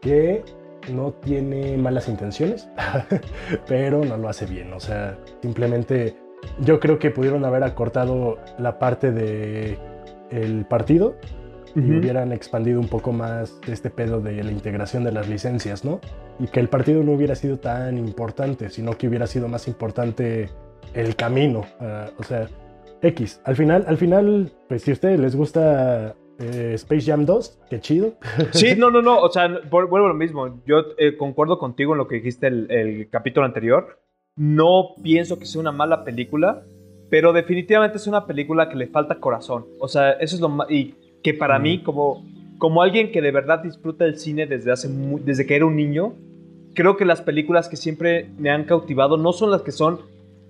[0.00, 0.44] que
[0.92, 2.68] no tiene malas intenciones,
[3.66, 4.72] pero no lo hace bien.
[4.72, 6.16] O sea, simplemente
[6.60, 9.78] yo creo que pudieron haber acortado la parte de
[10.30, 11.16] el partido
[11.74, 16.00] y hubieran expandido un poco más este pedo de la integración de las licencias, ¿no?
[16.38, 20.48] Y que el partido no hubiera sido tan importante, sino que hubiera sido más importante
[20.94, 21.64] el camino.
[21.80, 22.48] Ah, o sea,
[23.02, 23.40] X.
[23.44, 27.80] Al final, al final, pues si a ustedes les gusta eh, Space Jam 2, qué
[27.80, 28.14] chido.
[28.52, 29.18] Sí, no, no, no.
[29.20, 30.60] O sea, vuelvo a lo mismo.
[30.66, 34.00] Yo eh, concuerdo contigo en lo que dijiste el, el capítulo anterior.
[34.36, 36.62] No pienso que sea una mala película,
[37.10, 39.66] pero definitivamente es una película que le falta corazón.
[39.80, 40.68] O sea, eso es lo más
[41.28, 42.24] que para mí, como,
[42.56, 44.88] como alguien que de verdad disfruta el cine desde, hace
[45.22, 46.14] desde que era un niño,
[46.74, 50.00] creo que las películas que siempre me han cautivado no son las que son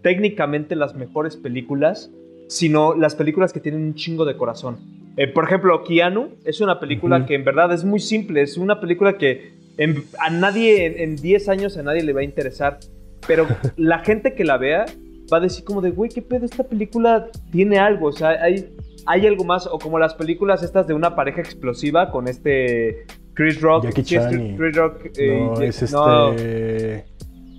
[0.02, 2.12] técnicamente las mejores películas,
[2.46, 4.76] sino las películas que tienen un chingo de corazón.
[5.16, 8.78] Eh, por ejemplo, Keanu es una película que en verdad es muy simple, es una
[8.78, 9.50] película que
[10.20, 12.78] a nadie en 10 años a nadie le va a interesar,
[13.26, 14.86] pero la gente que la vea
[15.32, 16.44] va a decir como de, güey, ¿qué pedo?
[16.44, 18.68] Esta película tiene algo, o sea, hay,
[19.06, 23.61] hay algo más, o como las películas estas de una pareja explosiva con este Chris
[23.61, 23.84] Rock.
[23.84, 24.56] Jackie Chan.
[24.56, 25.06] Chris Rock.
[25.16, 27.04] Eh, no, es este...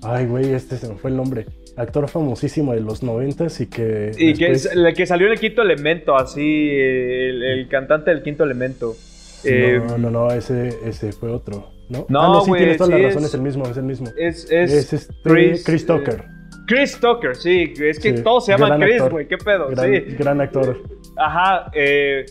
[0.02, 1.45] Ay, güey, este se me fue el nombre.
[1.78, 4.12] Actor famosísimo de los noventas y que...
[4.17, 8.95] Y que, el que salió en el quinto elemento, así, el, cantante del quinto elemento.
[9.43, 11.71] no, eh, no, no, ese, ese fue otro.
[11.89, 14.08] No, no, ah, no sí, tienes toda la razón, es, el mismo, es el mismo.
[14.17, 16.38] Es, es, este Chris, Chris Tucker.
[16.69, 19.69] Chris Tucker, sí, es que todos se llaman Chris, güey, qué pedo.
[19.69, 20.15] Gran, sí.
[20.19, 20.79] gran actor.
[21.17, 22.27] Ajá, eh,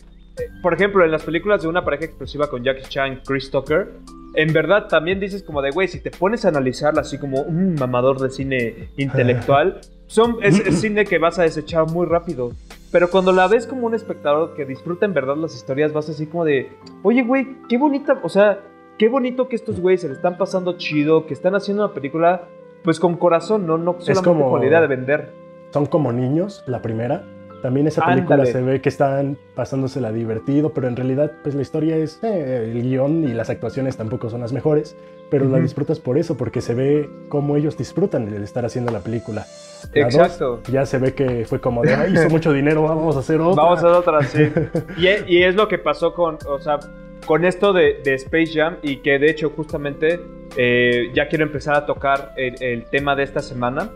[0.63, 3.95] por ejemplo, en las películas de una pareja explosiva con Jackie Chan, Chris Tucker,
[4.35, 7.75] en verdad también dices como de, güey, si te pones a analizarla así como un
[7.75, 12.53] mamador de cine intelectual, son, es, cine que vas a desechar muy rápido.
[12.93, 16.27] Pero cuando la ves como un espectador que disfruta en verdad las historias, vas así
[16.27, 16.71] como de,
[17.03, 18.61] oye, güey, qué bonita, o sea,
[18.99, 22.49] qué bonito que estos güeyes se le están pasando chido, que están haciendo una película
[22.83, 25.33] pues con corazón, no, no solamente como, con la idea de vender.
[25.73, 27.25] Son como niños, la primera.
[27.63, 31.97] También esa película se ve que están pasándosela divertido, pero en realidad pues la historia
[31.97, 34.97] es eh, el guion y las actuaciones tampoco son las mejores,
[35.29, 39.01] pero la disfrutas por eso, porque se ve cómo ellos disfrutan de estar haciendo la
[39.01, 39.45] película.
[39.93, 40.61] Exacto.
[40.71, 43.63] ya se ve que fue como de, Ay, hizo mucho dinero, vamos a hacer otra.
[43.63, 44.53] Vamos a hacer otra, sí.
[45.27, 46.79] y, es lo que pasó con, o sea,
[47.27, 50.21] con esto de, Space Jam y que de hecho justamente
[50.57, 53.91] eh, ya quiero empezar a tocar el, tema de esta semana,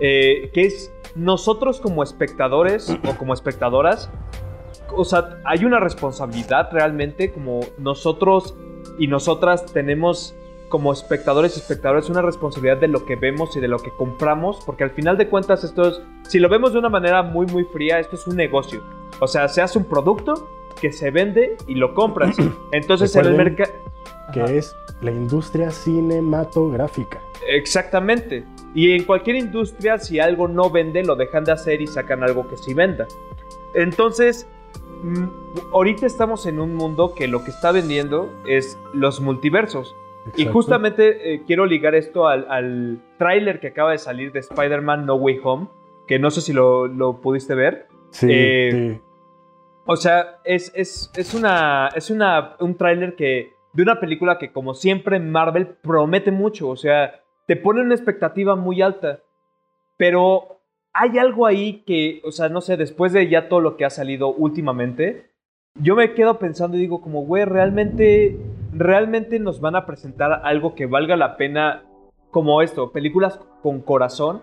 [0.00, 4.10] eh, que es nosotros como espectadores o como espectadoras,
[4.94, 8.54] o sea, hay una responsabilidad realmente como nosotros
[8.98, 10.34] y nosotras tenemos
[10.68, 14.60] como espectadores y espectadores una responsabilidad de lo que vemos y de lo que compramos,
[14.66, 17.64] porque al final de cuentas esto es, si lo vemos de una manera muy muy
[17.64, 18.82] fría, esto es un negocio.
[19.20, 20.48] O sea, se hace un producto
[20.80, 22.36] que se vende y lo compras.
[22.72, 23.72] Entonces en el mercado...
[24.32, 27.20] Que es la industria cinematográfica.
[27.48, 28.44] Exactamente.
[28.74, 32.46] Y en cualquier industria, si algo no vende, lo dejan de hacer y sacan algo
[32.46, 33.06] que sí venda.
[33.74, 34.46] Entonces,
[35.02, 35.24] mm,
[35.72, 39.96] ahorita estamos en un mundo que lo que está vendiendo es los multiversos.
[40.36, 45.06] Y justamente eh, quiero ligar esto al, al tráiler que acaba de salir de Spider-Man
[45.06, 45.68] No Way Home,
[46.06, 47.86] que no sé si lo, pudiste ver.
[48.10, 49.00] Sí, eh,
[49.90, 54.52] O sea, es, es, es, una, es una, un tráiler que de una película que
[54.52, 59.20] como siempre Marvel promete mucho, o sea, te pone una expectativa muy alta,
[59.96, 60.60] pero
[60.92, 63.90] hay algo ahí que, o sea, no sé, después de ya todo lo que ha
[63.90, 65.30] salido últimamente,
[65.74, 68.38] yo me quedo pensando y digo como, güey, realmente,
[68.74, 71.84] realmente nos van a presentar algo que valga la pena
[72.30, 74.42] como esto, películas con corazón,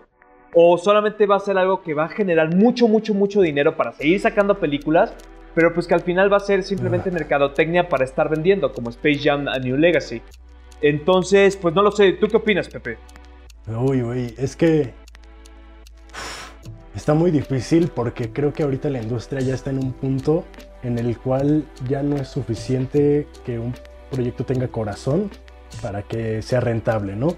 [0.54, 3.92] o solamente va a ser algo que va a generar mucho, mucho, mucho dinero para
[3.92, 5.14] seguir sacando películas,
[5.56, 9.20] pero pues que al final va a ser simplemente mercadotecnia para estar vendiendo, como Space
[9.20, 10.20] Jam a New Legacy.
[10.82, 12.98] Entonces, pues no lo sé, ¿tú qué opinas, Pepe?
[13.66, 14.92] Uy, uy, es que
[16.94, 20.44] está muy difícil porque creo que ahorita la industria ya está en un punto
[20.82, 23.72] en el cual ya no es suficiente que un
[24.10, 25.30] proyecto tenga corazón
[25.80, 27.28] para que sea rentable, ¿no?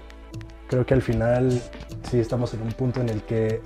[0.67, 1.51] Creo que al final
[2.03, 3.61] sí estamos en un punto en el que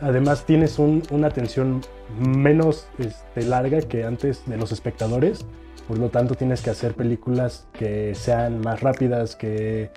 [0.00, 1.80] además tienes una atención
[2.18, 5.44] menos este, larga que antes de los espectadores.
[5.86, 9.90] Por lo tanto, tienes que hacer películas que sean más rápidas, que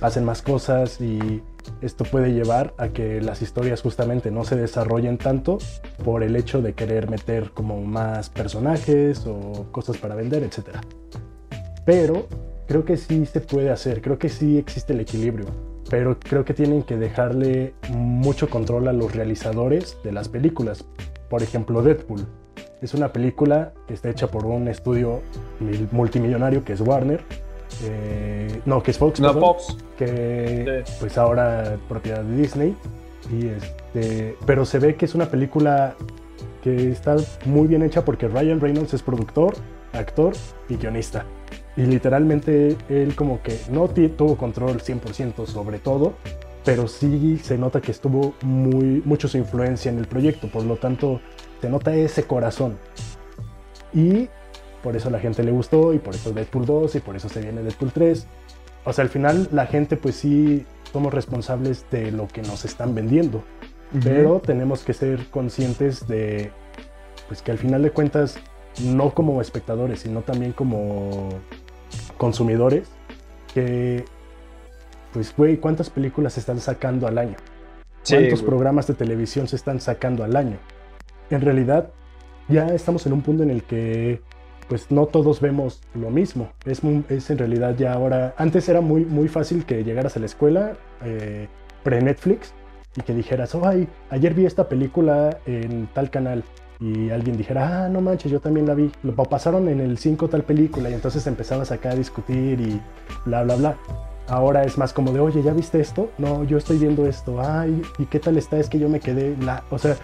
[0.00, 1.42] pasen más cosas y
[1.80, 5.58] esto puede llevar a que las historias justamente no se desarrollen tanto
[6.04, 10.78] por el hecho de querer meter como más personajes o cosas para vender, etc.
[11.84, 12.26] Pero
[12.66, 15.46] creo que sí se puede hacer, creo que sí existe el equilibrio,
[15.90, 20.84] pero creo que tienen que dejarle mucho control a los realizadores de las películas.
[21.28, 22.26] Por ejemplo, Deadpool
[22.80, 25.22] es una película que está hecha por un estudio
[25.92, 27.22] multimillonario que es Warner.
[27.82, 29.20] Eh, no, que es Fox.
[29.20, 29.76] No, Fox.
[29.96, 32.76] Que pues ahora propiedad de Disney.
[33.32, 35.94] Y este, pero se ve que es una película
[36.62, 39.54] que está muy bien hecha porque Ryan Reynolds es productor,
[39.92, 40.34] actor
[40.68, 41.24] y guionista.
[41.76, 46.14] Y literalmente él como que no tuvo control 100% sobre todo,
[46.64, 50.48] pero sí se nota que estuvo muy, mucho su influencia en el proyecto.
[50.48, 51.20] Por lo tanto,
[51.60, 52.78] se nota ese corazón.
[53.92, 54.28] Y
[54.82, 57.40] por eso la gente le gustó y por eso Deadpool 2 y por eso se
[57.40, 58.26] viene Deadpool 3.
[58.84, 62.94] O sea, al final la gente pues sí somos responsables de lo que nos están
[62.94, 63.44] vendiendo.
[64.02, 66.50] Pero tenemos que ser conscientes de
[67.28, 68.38] pues que al final de cuentas
[68.82, 71.28] no como espectadores, sino también como
[72.16, 72.88] consumidores
[73.52, 74.04] que
[75.14, 77.36] pues güey, ¿cuántas películas se están sacando al año?
[78.06, 80.58] ¿Cuántos programas de televisión se están sacando al año?
[81.30, 81.88] en realidad
[82.48, 84.20] ya estamos en un punto en el que
[84.68, 86.50] pues no todos vemos lo mismo.
[86.64, 90.26] Es, es en realidad ya ahora, antes era muy, muy fácil que llegaras a la
[90.26, 90.72] escuela
[91.04, 91.48] eh,
[91.82, 92.54] pre-Netflix
[92.96, 96.44] y que dijeras, oh, ay, ayer vi esta película en tal canal.
[96.80, 98.90] Y alguien dijera, ah, no manches, yo también la vi.
[99.02, 102.80] Lo pasaron en el 5 tal película y entonces empezabas acá a discutir y
[103.26, 103.76] bla, bla, bla.
[104.26, 106.10] Ahora es más como de, oye, ¿ya viste esto?
[106.18, 107.40] No, yo estoy viendo esto.
[107.40, 108.58] Ay, ¿y qué tal está?
[108.58, 109.36] Es que yo me quedé.
[109.36, 109.64] La...
[109.70, 109.96] O sea,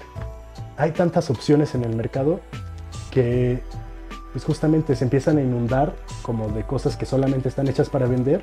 [0.76, 2.40] hay tantas opciones en el mercado
[3.10, 3.62] que
[4.32, 8.42] pues justamente se empiezan a inundar como de cosas que solamente están hechas para vender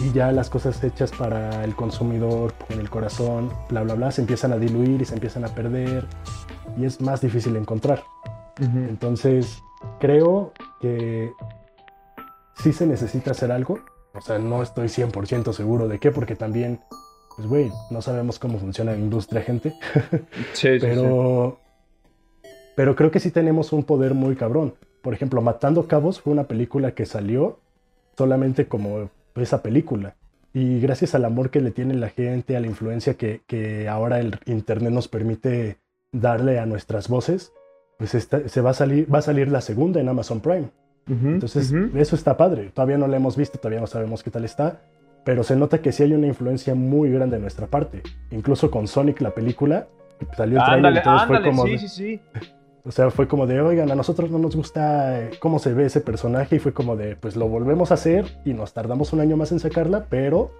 [0.00, 4.20] y ya las cosas hechas para el consumidor con el corazón, bla, bla, bla, se
[4.20, 6.06] empiezan a diluir y se empiezan a perder
[6.76, 8.02] y es más difícil encontrar.
[8.58, 9.62] Entonces,
[9.98, 11.32] creo que
[12.56, 13.80] sí se necesita hacer algo.
[14.14, 16.80] O sea, no estoy 100% seguro de qué, porque también
[17.40, 19.72] pues güey, no sabemos cómo funciona la industria, gente.
[20.52, 21.58] Sí, pero,
[22.76, 24.74] pero creo que sí tenemos un poder muy cabrón.
[25.00, 27.58] Por ejemplo, Matando Cabos fue una película que salió
[28.16, 30.16] solamente como esa película.
[30.52, 34.18] Y gracias al amor que le tiene la gente, a la influencia que, que ahora
[34.20, 35.78] el Internet nos permite
[36.12, 37.52] darle a nuestras voces,
[37.96, 40.68] pues se va a, salir, va a salir la segunda en Amazon Prime.
[41.08, 42.70] Entonces, eso está padre.
[42.72, 44.82] Todavía no la hemos visto, todavía no sabemos qué tal está,
[45.24, 48.02] pero se nota que sí hay una influencia muy grande de nuestra parte.
[48.30, 49.88] Incluso con Sonic, la película,
[50.36, 51.64] salió el trailer y todo fue como.
[51.66, 52.20] Sí, sí, sí.
[52.84, 55.84] O sea, fue como de, oigan, a nosotros no nos gusta eh, cómo se ve
[55.84, 59.20] ese personaje, y fue como de, pues lo volvemos a hacer y nos tardamos un
[59.20, 60.50] año más en sacarla, pero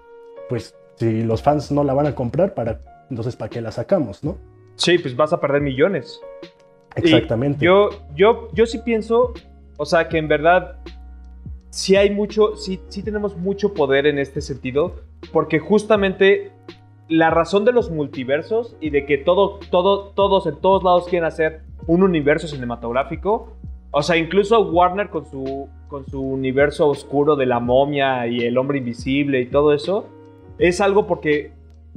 [0.48, 4.22] pues si los fans no la van a comprar, para, entonces ¿para qué la sacamos,
[4.22, 4.36] no?
[4.76, 6.20] Sí, pues vas a perder millones.
[6.94, 7.64] Exactamente.
[7.64, 9.32] yo, yo, yo sí pienso,
[9.80, 10.76] o sea, que en verdad
[11.70, 14.96] sí hay mucho, sí, tenemos mucho poder en este sentido,
[15.32, 16.52] porque justamente
[17.08, 21.26] la razón de los multiversos y de que todo, todo, todos en todos lados quieren
[21.26, 23.56] hacer un universo cinematográfico,
[23.90, 28.58] o sea, incluso Warner con su, con su universo oscuro de la momia y el
[28.58, 30.04] hombre invisible y todo eso,
[30.58, 31.52] es algo porque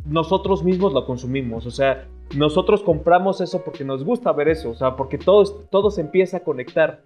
[0.05, 4.75] nosotros mismos lo consumimos, o sea, nosotros compramos eso porque nos gusta ver eso, o
[4.75, 7.01] sea, porque todo, todo se empieza a conectar.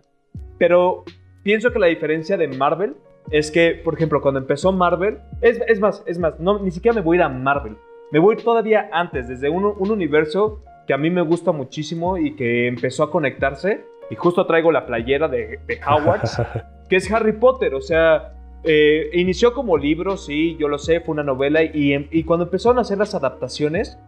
[0.58, 1.04] Pero
[1.43, 2.96] pienso que la diferencia de Marvel
[3.32, 6.96] es que, por ejemplo, cuando empezó Marvel, es, es más, es más, no, ni siquiera
[6.96, 7.78] me voy a ir a Marvel.
[8.12, 12.36] Me voy todavía antes, desde un, un universo que a mí me gusta muchísimo y
[12.36, 13.84] que empezó a conectarse.
[14.10, 16.22] Y justo traigo la playera de, de Howard,
[16.89, 17.76] que es Harry Potter.
[17.76, 21.62] O sea, eh, inició como libro, sí, yo lo sé, fue una novela.
[21.62, 24.00] Y, y cuando empezaron a hacer las adaptaciones,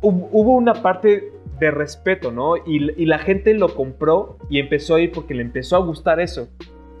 [0.00, 2.56] hubo una parte de respeto, ¿no?
[2.56, 6.48] Y, la gente lo compró y empezó a ir porque le empezó a gustar eso.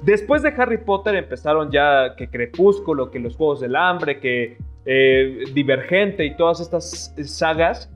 [0.02, 5.44] Después de Harry Potter empezaron ya que Crepúsculo, que los Juegos del Hambre, que eh,
[5.52, 7.90] Divergente y todas estas sagas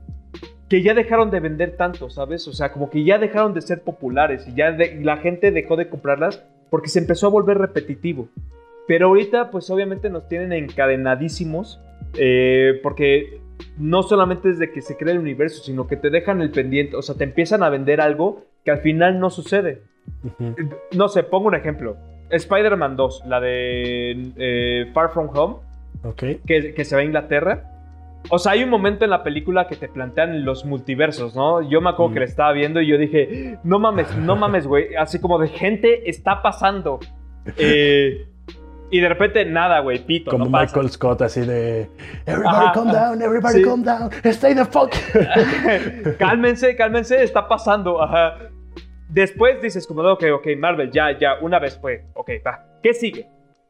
[0.69, 2.47] que ya dejaron de vender tanto, ¿sabes?
[2.47, 5.87] O sea, como que ya dejaron de ser populares y ya la gente dejó de
[5.87, 8.27] comprarlas porque se empezó a volver repetitivo.
[8.87, 11.79] Pero ahorita, pues obviamente nos tienen encadenadísimos
[12.17, 13.39] eh, porque
[13.77, 17.01] no solamente desde que se crea el universo, sino que te dejan el pendiente, o
[17.01, 19.81] sea, te empiezan a vender algo que al final no sucede.
[20.95, 21.97] No sé, pongo un ejemplo.
[22.29, 25.55] Spider-Man 2, la de eh, Far From Home,
[26.45, 27.69] que, que, se va a Inglaterra.
[28.29, 31.61] O sea, hay un momento en la película que te plantean los multiversos, ¿no?
[31.61, 34.95] Yo me acuerdo que la estaba viendo y yo dije, no mames, no mames, güey.
[34.95, 36.99] Así como de gente está pasando.
[37.57, 38.25] Eh,
[38.93, 40.29] y de repente, nada, güey, pito.
[40.29, 40.89] Como no Michael pasa.
[40.89, 41.89] Scott, así de.
[42.27, 42.71] Everybody Ajá.
[42.73, 43.63] calm down, everybody Sí.
[43.63, 44.91] calm down, stay the fuck.
[46.19, 48.01] cálmense, cálmense, está pasando.
[48.01, 48.37] Ajá.
[49.09, 52.03] Después dices como, ok, ok, Marvel, ya, ya, una vez fue.
[52.13, 52.65] Ok, va.
[52.81, 53.27] ¿Qué sigue?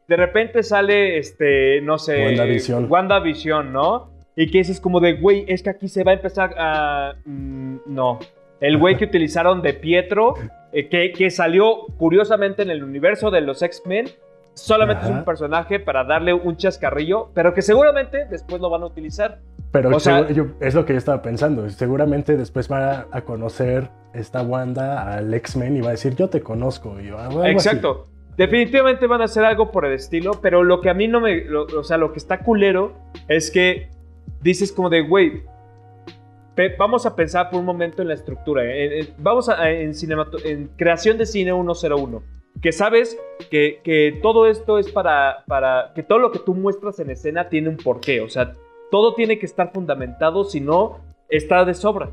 [0.08, 2.24] De repente sale, este, no sé...
[2.26, 2.86] WandaVision.
[2.90, 4.10] WandaVision, ¿no?
[4.36, 7.14] Y que dices como de, güey, es que aquí se va a empezar a...
[7.24, 8.18] mm, no.
[8.60, 10.34] El güey que utilizaron de Pietro,
[10.72, 14.06] eh, que, que salió curiosamente en el universo de los X-Men,
[14.54, 18.86] solamente es un personaje para darle un chascarrillo, pero que seguramente después lo van a
[18.86, 19.40] utilizar.
[19.72, 21.68] Pero O sea- segu- yo- es lo que yo estaba pensando.
[21.68, 26.40] Seguramente después va a conocer esta Wanda al X-Men y va a decir, yo te
[26.40, 27.00] conozco.
[27.00, 27.50] Y yo, "Ah, algo así".
[27.50, 28.06] Exacto.
[28.36, 31.44] Definitivamente van a hacer algo por el estilo, pero lo que a mí no me.
[31.44, 32.94] lo- o sea, lo que está culero
[33.28, 33.90] es que
[34.40, 35.42] dices como de, güey,
[36.78, 38.62] vamos a pensar por un momento en la estructura.
[38.64, 42.22] en- en- vamos a, en creación de cine 101.
[42.64, 43.16] Que sabes
[43.50, 45.92] que, que todo esto es para, para.
[45.94, 48.22] que todo lo que tú muestras en escena tiene un porqué.
[48.22, 48.54] O sea,
[48.90, 52.10] todo tiene que estar fundamentado, si no, está de sobra.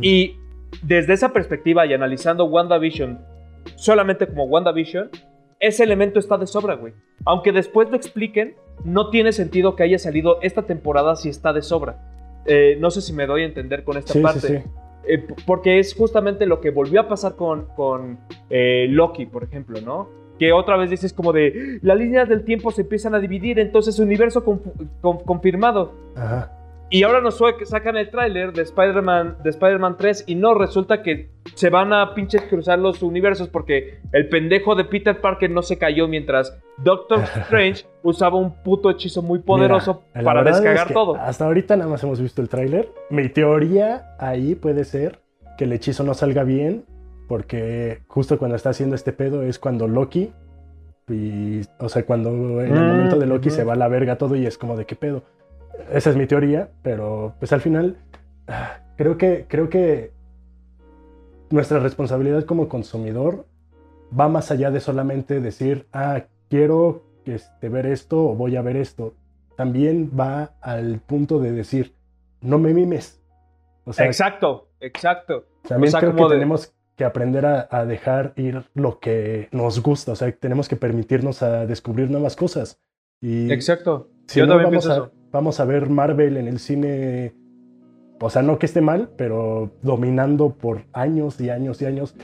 [0.00, 0.36] Y
[0.82, 3.18] desde esa perspectiva y analizando WandaVision
[3.76, 5.10] solamente como WandaVision,
[5.58, 6.92] ese elemento está de sobra, güey.
[7.24, 8.54] Aunque después lo expliquen,
[8.84, 11.98] no tiene sentido que haya salido esta temporada si está de sobra.
[12.46, 14.40] Eh, no sé si me doy a entender con esta Sí, sí, parte.
[14.40, 14.58] sí.
[15.06, 18.18] Eh, porque es justamente lo que volvió a pasar con, con
[18.50, 20.08] eh, Loki, por ejemplo, ¿no?
[20.38, 23.98] Que otra vez dices como de, las líneas del tiempo se empiezan a dividir, entonces
[23.98, 25.92] universo confu- con- confirmado.
[26.16, 26.50] Ajá.
[26.90, 31.30] Y ahora nos sacan el tráiler de Spider-Man de Spider-Man 3 y no resulta que
[31.54, 35.78] se van a pinches cruzar los universos porque el pendejo de Peter Parker no se
[35.78, 40.94] cayó mientras Doctor Strange usaba un puto hechizo muy poderoso Mira, para descargar es que
[40.94, 41.16] todo.
[41.16, 42.88] Hasta ahorita nada más hemos visto el tráiler.
[43.10, 45.20] Mi teoría ahí puede ser
[45.58, 46.84] que el hechizo no salga bien
[47.28, 50.32] porque justo cuando está haciendo este pedo es cuando Loki
[51.08, 52.30] y o sea, cuando
[52.62, 54.76] en el Mm, momento de Loki se va a la verga todo y es como
[54.76, 55.22] de qué pedo.
[55.92, 57.96] Esa es mi teoría, pero pues al final
[58.96, 60.12] creo que creo que
[61.50, 63.46] nuestra responsabilidad como consumidor
[64.18, 68.76] va más allá de solamente decir, ah, quiero este, ver esto o voy a ver
[68.76, 69.14] esto.
[69.56, 71.94] También va al punto de decir,
[72.40, 73.20] no me mimes.
[73.84, 75.44] O sea, exacto, exacto.
[75.66, 78.98] también o sea, creo como que de- tenemos que aprender a, a dejar ir lo
[79.00, 80.12] que nos gusta.
[80.12, 82.80] O sea, tenemos que permitirnos a descubrir nuevas cosas.
[83.20, 84.08] Y Exacto.
[84.26, 85.12] si Yo no, también pienso a, eso.
[85.34, 87.34] Vamos a ver Marvel en el cine.
[88.20, 92.14] O sea, no que esté mal, pero dominando por años y años y años.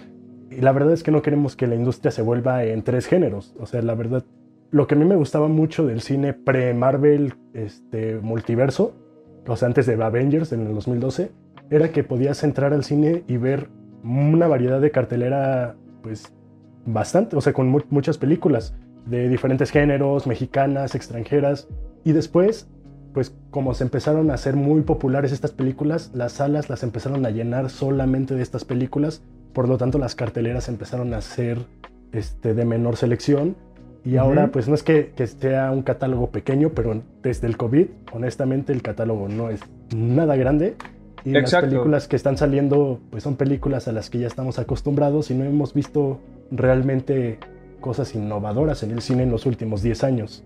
[0.51, 3.55] Y la verdad es que no queremos que la industria se vuelva en tres géneros.
[3.59, 4.25] O sea, la verdad,
[4.71, 8.95] lo que a mí me gustaba mucho del cine pre-Marvel este, multiverso,
[9.57, 11.33] sea, antes de Avengers en el 2012,
[11.71, 13.69] era que podías entrar al cine y ver
[14.05, 16.33] una variedad de cartelera, pues,
[16.87, 18.75] bastante, o sea, con mu- muchas películas
[19.07, 21.69] de diferentes géneros, mexicanas, extranjeras.
[22.05, 22.69] Y después,
[23.13, 27.31] pues como se empezaron a hacer muy populares estas películas, las salas las empezaron a
[27.31, 29.23] llenar solamente de estas películas.
[29.53, 31.59] Por lo tanto, las carteleras empezaron a ser
[32.13, 33.57] este, de menor selección.
[34.05, 37.87] Y ahora, pues no es que, que sea un catálogo pequeño, pero desde el COVID,
[38.13, 39.61] honestamente, el catálogo no es
[39.95, 40.77] nada grande.
[41.25, 41.67] Y Exacto.
[41.67, 45.35] las películas que están saliendo, pues son películas a las que ya estamos acostumbrados y
[45.35, 46.19] no hemos visto
[46.51, 47.39] realmente
[47.81, 50.45] cosas innovadoras en el cine en los últimos 10 años.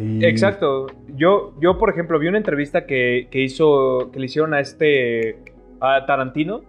[0.00, 0.86] Y- Exacto.
[1.16, 5.38] Yo, yo, por ejemplo, vi una entrevista que, que hizo, que le hicieron a este,
[5.80, 6.62] a Tarantino.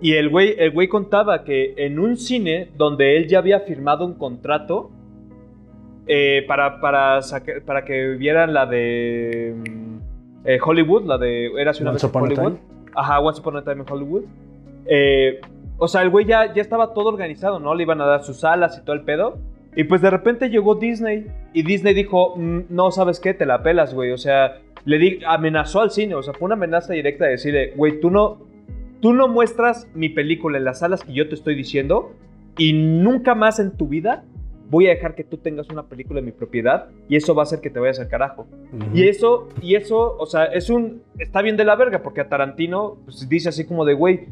[0.00, 4.04] Y el güey, el güey contaba que en un cine donde él ya había firmado
[4.04, 4.90] un contrato
[6.06, 7.20] eh, para, para,
[7.64, 9.98] para que vieran la de mm,
[10.44, 12.52] eh, Hollywood, la de Eras una Once vez Upon a Hollywood.
[12.54, 12.90] Time.
[12.96, 14.22] Ajá, Once Upon a Time in Hollywood.
[14.86, 15.40] Eh,
[15.78, 17.74] o sea, el güey ya, ya estaba todo organizado, ¿no?
[17.74, 19.38] Le iban a dar sus alas y todo el pedo.
[19.74, 23.32] Y pues de repente llegó Disney y Disney dijo, "Mm, no, ¿sabes qué?
[23.34, 24.12] Te la pelas, güey.
[24.12, 27.72] O sea, le di amenazó al cine, o sea, fue una amenaza directa de decirle,
[27.76, 28.40] güey, tú no,
[29.00, 32.12] tú no muestras mi película en las salas que yo te estoy diciendo
[32.58, 34.24] y nunca más en tu vida
[34.68, 37.44] voy a dejar que tú tengas una película en mi propiedad y eso va a
[37.44, 38.46] hacer que te vayas al carajo.
[38.94, 41.02] Y eso, y eso, o sea, es un.
[41.18, 44.28] Está bien de la verga, porque a Tarantino pues, dice así como de, güey,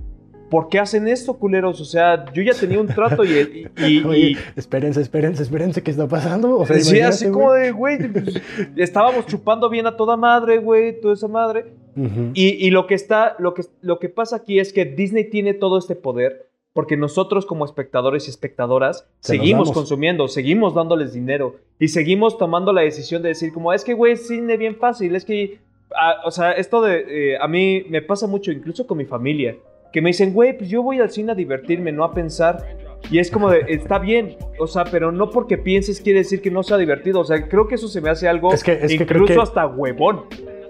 [0.50, 1.80] ¿por qué hacen esto, culeros?
[1.80, 3.30] O sea, yo ya tenía un trato y.
[3.30, 6.58] y, y- Oye, y- espérense, espérense, espérense, ¿qué está pasando?
[6.58, 8.40] O sea, sí, así como de, güey, pues,
[8.76, 11.66] estábamos chupando bien a toda madre, güey, toda esa madre.
[11.96, 12.30] Ujú.
[12.34, 15.54] Y, y lo, que está, lo, que, lo que pasa aquí es que Disney tiene
[15.54, 21.56] todo este poder porque nosotros como espectadores y espectadoras Se seguimos consumiendo, seguimos dándoles dinero
[21.80, 25.24] y seguimos tomando la decisión de decir como, es que, güey, cine bien fácil, es
[25.24, 25.58] que
[26.00, 29.56] ah, o sea, esto de, eh, a mí me pasa mucho, incluso con mi familia,
[29.92, 32.76] que me dicen, güey, pues yo voy al cine a divertirme, no a pensar.
[33.10, 36.50] Y es como de, está bien, o sea, pero no porque pienses quiere decir que
[36.50, 37.20] no sea divertido.
[37.20, 39.36] O sea, creo que eso se me hace algo Es que- es que incluso creo
[39.36, 40.24] que- hasta huevón.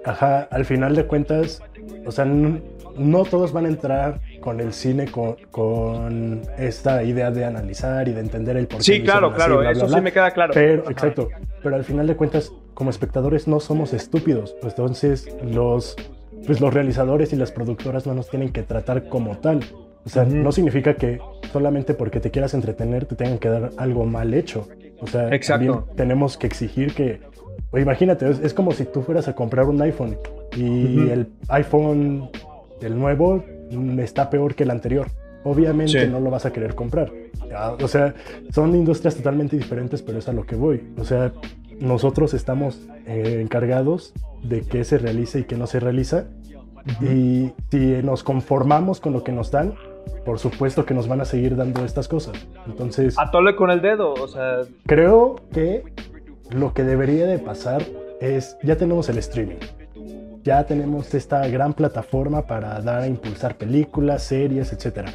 [0.04, 1.62] Ajá, al final de cuentas,
[2.06, 2.58] o sea, no,
[2.96, 8.12] no todos van a entrar con el cine con, con esta idea de analizar y
[8.12, 8.84] de entender el porqué.
[8.84, 9.98] Sí, claro, así, claro, bla, eso bla.
[9.98, 10.52] sí me queda claro.
[10.54, 10.92] Pero, Ajá.
[10.92, 11.28] exacto,
[11.62, 14.56] pero al final de cuentas, como espectadores no somos estúpidos.
[14.62, 15.96] Pues entonces, los,
[16.47, 19.61] pues los realizadores y las productoras no nos tienen que tratar como tal.
[20.05, 21.20] O sea, no significa que
[21.53, 24.66] solamente porque te quieras entretener te tengan que dar algo mal hecho.
[25.01, 25.66] O sea, Exacto.
[25.66, 27.20] también tenemos que exigir que.
[27.70, 30.16] o imagínate, es, es como si tú fueras a comprar un iPhone
[30.57, 32.30] y el iPhone,
[32.80, 35.09] el nuevo, mm, está peor que el anterior.
[35.45, 36.11] Obviamente Sí.
[36.11, 37.11] no lo vas a querer comprar.
[37.55, 38.14] Ah, O sea,
[38.53, 40.82] son industrias totalmente diferentes, pero es a lo que voy.
[40.99, 41.32] O sea,
[41.80, 44.12] nosotros estamos eh, encargados
[44.43, 46.24] de qué se realiza y qué no se realiza.
[47.03, 49.74] Y si nos conformamos con lo que nos dan,
[50.24, 52.34] por supuesto que nos van a seguir dando estas cosas.
[52.66, 55.82] Entonces, Atole con el dedo, o sea, creo que
[56.51, 57.82] lo que debería de pasar
[58.20, 59.57] es, ya tenemos el streaming.
[60.43, 65.09] Ya tenemos esta gran plataforma para dar a impulsar películas, series, etc.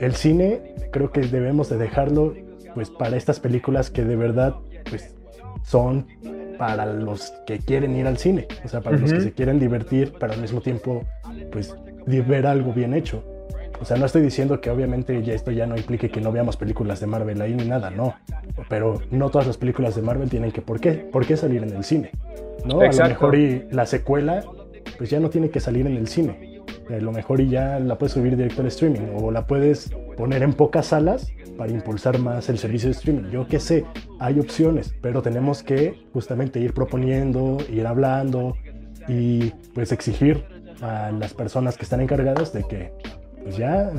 [0.00, 2.34] El cine creo que debemos de dejarlo
[2.74, 4.56] pues para estas películas que de verdad
[4.90, 5.14] pues
[5.62, 6.06] son
[6.58, 10.14] para los que quieren ir al cine, o sea, para los que se quieren divertir,
[10.18, 11.04] pero al mismo tiempo
[11.50, 11.74] pues
[12.06, 13.22] ver algo bien hecho.
[13.80, 16.56] O sea, no estoy diciendo que obviamente ya esto ya no implique que no veamos
[16.56, 18.14] películas de Marvel ahí ni nada, no.
[18.68, 21.70] Pero no todas las películas de Marvel tienen que por qué, por qué salir en
[21.70, 22.12] el cine.
[22.64, 22.80] ¿no?
[22.80, 24.44] A lo mejor y la secuela
[24.96, 26.53] pues ya no tiene que salir en el cine.
[26.90, 30.42] A lo mejor y ya la puedes subir directo al streaming o la puedes poner
[30.42, 33.30] en pocas salas para impulsar más el servicio de streaming.
[33.30, 33.84] Yo qué sé,
[34.18, 38.56] hay opciones, pero tenemos que justamente ir proponiendo, ir hablando
[39.08, 40.44] y pues exigir
[40.82, 42.92] a las personas que están encargadas de que
[43.42, 43.90] pues ya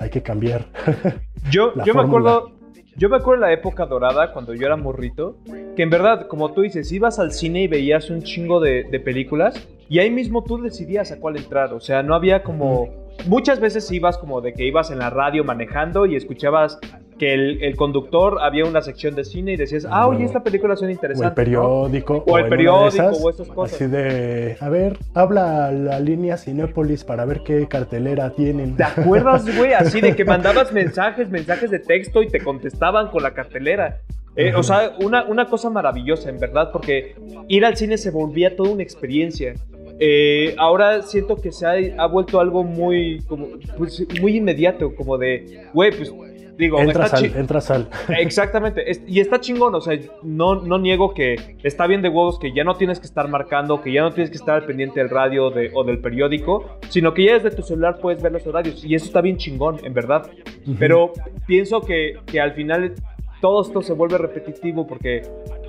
[0.00, 0.66] hay que cambiar.
[1.50, 2.52] Yo, La yo me acuerdo,
[2.96, 5.36] yo me acuerdo la época dorada cuando yo era morrito,
[5.76, 8.98] que en verdad, como tú dices, ibas al cine y veías un chingo de, de
[8.98, 11.72] películas y ahí mismo tú decidías a cuál entrar.
[11.74, 12.88] O sea, no había como...
[13.26, 16.78] Muchas veces ibas como de que ibas en la radio manejando y escuchabas
[17.18, 20.76] que el, el conductor había una sección de cine y decías, ah, oye, esta película
[20.76, 21.28] suena o interesante.
[21.28, 22.24] el periódico.
[22.26, 23.76] O el periódico, esas, o esas cosas.
[23.76, 28.76] Así de, a ver, habla a la línea Cinépolis para ver qué cartelera tienen.
[28.76, 29.72] ¿Te acuerdas, güey?
[29.72, 34.00] Así de que mandabas mensajes, mensajes de texto y te contestaban con la cartelera.
[34.36, 37.14] Eh, o sea, una, una cosa maravillosa, en verdad, porque
[37.46, 39.54] ir al cine se volvía toda una experiencia.
[40.00, 43.46] Eh, ahora siento que se ha, ha vuelto algo muy, como,
[43.78, 46.12] pues, muy inmediato, como de, güey, pues
[46.56, 47.88] digo, Entras está al, entras al.
[48.18, 52.38] Exactamente, es- y está chingón, o sea, no, no niego que está bien de huevos
[52.38, 55.00] que ya no tienes que estar marcando, que ya no tienes que estar al pendiente
[55.00, 58.46] del radio de- o del periódico, sino que ya desde tu celular puedes ver los
[58.46, 60.30] horarios, y eso está bien chingón, en verdad.
[60.78, 61.12] Pero
[61.46, 62.94] pienso que, que al final
[63.40, 65.22] todo esto se vuelve repetitivo porque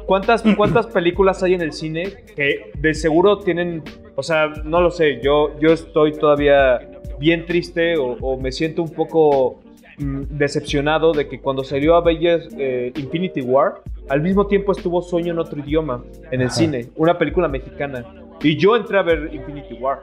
[0.05, 2.03] ¿cuántas, ¿cuántas películas hay en el cine
[2.35, 3.83] que de seguro tienen,
[4.15, 6.79] o sea, no lo sé, yo, yo estoy todavía
[7.19, 9.59] bien triste o, o me siento un poco
[9.97, 15.33] mm, decepcionado de que cuando salió Avengers eh, Infinity War, al mismo tiempo estuvo Sueño
[15.33, 16.55] en otro idioma en el Ajá.
[16.55, 18.05] cine, una película mexicana.
[18.41, 20.01] Y yo entré a ver Infinity War.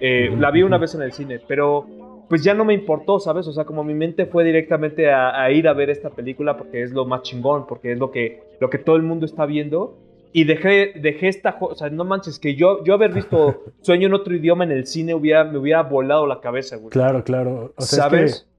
[0.00, 1.86] Eh, la vi una vez en el cine, pero
[2.28, 3.46] pues ya no me importó, ¿sabes?
[3.48, 6.82] O sea, como mi mente fue directamente a, a ir a ver esta película porque
[6.82, 9.98] es lo más chingón, porque es lo que, lo que todo el mundo está viendo.
[10.32, 11.56] Y dejé, dejé esta...
[11.60, 14.86] O sea, no manches, que yo, yo haber visto Sueño en otro idioma en el
[14.86, 16.90] cine hubiera, me hubiera volado la cabeza, güey.
[16.90, 17.72] Claro, claro.
[17.76, 18.40] O sea, es ¿Sabes?
[18.44, 18.49] que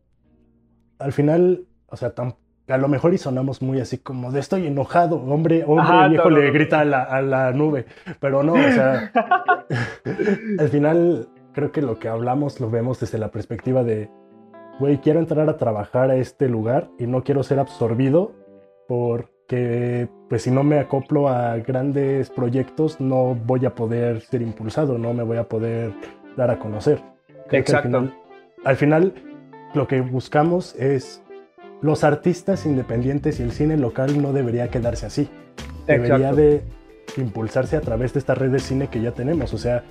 [1.02, 2.14] al final, o sea,
[2.68, 6.30] a lo mejor y sonamos muy así como de estoy enojado, hombre, hombre Ajá, viejo
[6.30, 7.86] le grita a la, a la nube,
[8.20, 9.12] pero no, o sea,
[10.60, 14.10] al final creo que lo que hablamos lo vemos desde la perspectiva de,
[14.80, 18.32] güey, quiero entrar a trabajar a este lugar y no quiero ser absorbido
[18.88, 24.98] porque, pues si no me acoplo a grandes proyectos, no voy a poder ser impulsado,
[24.98, 25.94] no me voy a poder
[26.36, 27.02] dar a conocer.
[27.28, 27.98] Creo que Exacto.
[27.98, 28.14] Al final,
[28.64, 29.14] al final,
[29.74, 31.22] lo que buscamos es
[31.82, 35.30] los artistas independientes y el cine local no debería quedarse así.
[35.88, 36.36] Debería Exacto.
[36.36, 36.64] de
[37.18, 39.54] impulsarse a través de esta red de cine que ya tenemos.
[39.54, 39.84] O sea,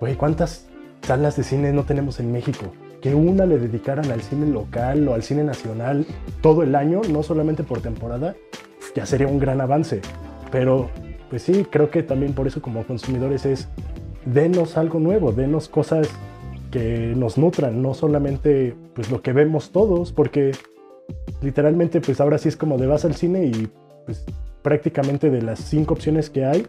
[0.00, 0.68] güey, ¿cuántas
[1.02, 2.72] salas de cine no tenemos en México?
[3.00, 6.06] Que una le dedicaran al cine local o al cine nacional
[6.40, 8.34] todo el año, no solamente por temporada,
[8.94, 10.00] ya sería un gran avance.
[10.50, 10.88] Pero,
[11.28, 13.68] pues sí, creo que también por eso como consumidores es,
[14.24, 16.08] denos algo nuevo, denos cosas
[16.76, 20.52] que nos nutran, no solamente pues lo que vemos todos, porque
[21.40, 23.68] literalmente pues ahora sí es como de vas al cine y
[24.04, 24.26] pues
[24.60, 26.66] prácticamente de las cinco opciones que hay,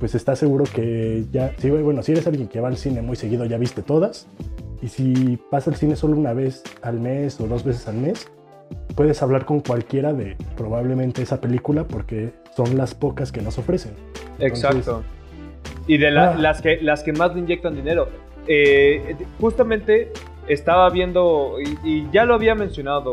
[0.00, 3.14] pues estás seguro que ya, sí, bueno, si eres alguien que va al cine muy
[3.14, 4.26] seguido, ya viste todas.
[4.82, 8.28] Y si pasa al cine solo una vez al mes o dos veces al mes,
[8.96, 13.92] puedes hablar con cualquiera de probablemente esa película porque son las pocas que nos ofrecen.
[14.40, 15.04] Exacto.
[15.86, 16.34] Y de ah.
[16.36, 18.08] las, que, las que más le inyectan dinero.
[18.48, 20.10] Eh, justamente
[20.48, 23.12] estaba viendo, y, ya lo había mencionado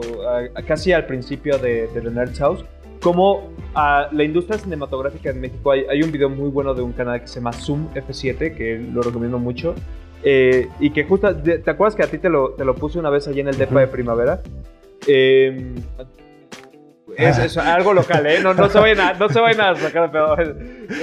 [0.65, 2.65] casi al principio de, de The Nerd House,
[3.01, 6.93] como a la industria cinematográfica en México hay, hay, un video muy bueno de un
[6.93, 9.75] canal que se llama Zoom F7, que lo recomiendo mucho,
[10.23, 13.11] eh, y que justo, ¿te acuerdas que a ti te lo, te lo puse una
[13.11, 14.41] vez allí en el DEPA de primavera?
[15.07, 15.75] Eh,
[17.15, 18.39] es, algo local, ¿eh?
[18.41, 20.35] No, no, se vayan a, no se vayan a sacar pedo.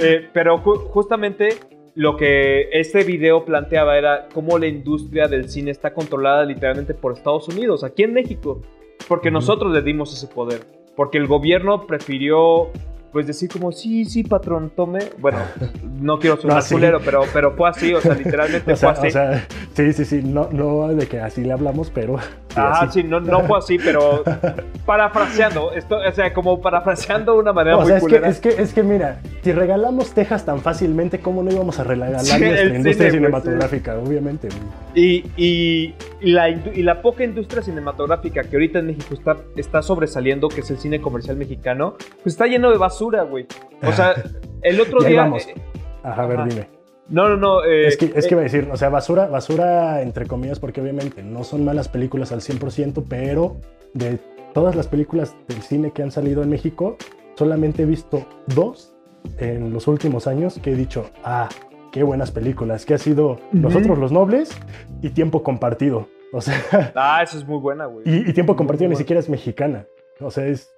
[0.01, 1.57] Eh, pero justamente
[1.95, 7.13] lo que este video planteaba era cómo la industria del cine está controlada literalmente por
[7.13, 8.61] Estados Unidos, aquí en México,
[9.07, 10.61] porque nosotros le dimos ese poder,
[10.95, 12.71] porque el gobierno prefirió
[13.11, 14.99] pues decir como, sí, sí, patrón, tome.
[15.19, 15.37] Bueno,
[16.01, 19.07] no quiero sonar culero, pero, pero fue así, o sea, literalmente fue así.
[19.07, 22.17] O sea, sí, sí, sí, no, no de que así le hablamos, pero...
[22.55, 24.23] Ajá, sí, no, no fue así, pero
[24.85, 28.73] parafraseando, esto, o sea, como parafraseando de una manera muy es Que, es, que, es
[28.73, 33.97] que, mira, si regalamos Texas tan fácilmente, ¿cómo no íbamos a regalar nuestra industria cinematográfica?
[33.97, 34.49] Obviamente.
[34.93, 40.47] Y, y, la, y la poca industria cinematográfica que ahorita en México está, está sobresaliendo,
[40.47, 43.47] que es el cine comercial mexicano, pues está lleno de basura güey.
[43.81, 44.13] O sea,
[44.61, 45.21] el otro día.
[45.21, 45.47] Vamos.
[45.47, 45.55] Eh,
[46.03, 46.82] ajá, a ver, dime.
[47.09, 47.63] No, no, no.
[47.63, 50.81] Eh, es que, es que iba a decir, o sea, basura, basura entre comillas, porque
[50.81, 53.57] obviamente no son malas películas al 100%, pero
[53.93, 54.19] de
[54.53, 56.97] todas las películas del cine que han salido en México,
[57.35, 58.93] solamente he visto dos
[59.37, 61.49] en los últimos años que he dicho, ah,
[61.91, 64.57] qué buenas películas, que ha sido Nosotros los Nobles
[65.01, 66.07] y Tiempo Compartido.
[66.31, 66.55] O sea.
[66.95, 68.03] Ah, esa es muy buena, güey.
[68.05, 69.85] Y, Tiempo Compartido ni siquiera es mexicana.
[70.19, 70.73] O sea, es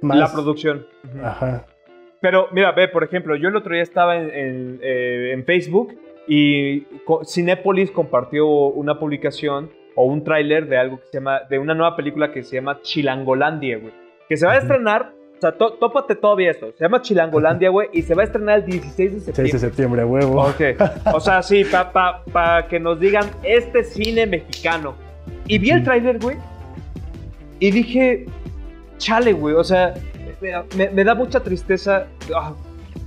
[0.00, 0.86] la producción.
[1.22, 1.66] Ajá.
[2.24, 5.94] Pero mira, ve, por ejemplo, yo el otro día estaba en, eh, Facebook
[6.26, 6.86] y
[7.22, 11.94] Cinepolis compartió una publicación o un tráiler de algo que se llama, de una nueva
[11.96, 13.92] película que se llama Chilangolandia, güey.
[14.26, 18.00] Que se va a estrenar, o sea, tópate todavía esto, se llama Chilangolandia, güey, y
[18.00, 19.50] se va a estrenar el 16 de septiembre.
[19.50, 20.46] 6 de septiembre, huevo.
[20.46, 20.62] Ok,
[21.12, 24.94] o sea, sí, para pa, pa que nos digan este cine mexicano.
[25.46, 26.38] Y vi el tráiler, güey,
[27.60, 28.24] y dije,
[28.96, 29.92] chale, güey, o sea,
[30.76, 32.06] me, da mucha tristeza.
[32.34, 32.54] Ah,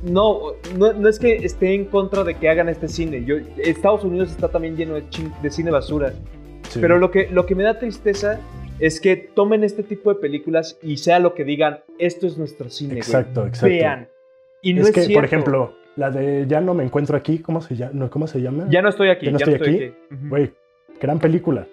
[0.04, 3.24] no, no, es que esté en contra de que hagan este cine.
[3.26, 5.04] Yo, Estados Unidos está también lleno de,
[5.42, 6.14] de cine basura.
[6.80, 8.40] Pero lo que, lo que me da tristeza
[8.80, 12.70] es que tomen este tipo de películas y sea lo que digan, esto es nuestro
[12.70, 12.96] cine.
[12.96, 13.68] Exacto, exacto.
[13.68, 14.10] Vean.
[14.62, 17.76] Y no es, que, por ejemplo, la de Ya no me encuentro aquí, ¿cómo se
[17.76, 18.10] llama?
[18.10, 18.68] ¿Cómo se llama?
[18.70, 19.26] Ya no estoy aquí.
[19.28, 19.94] Ya no, estoy, aquí.
[20.30, 20.52] Güey,
[21.00, 21.68] gran película.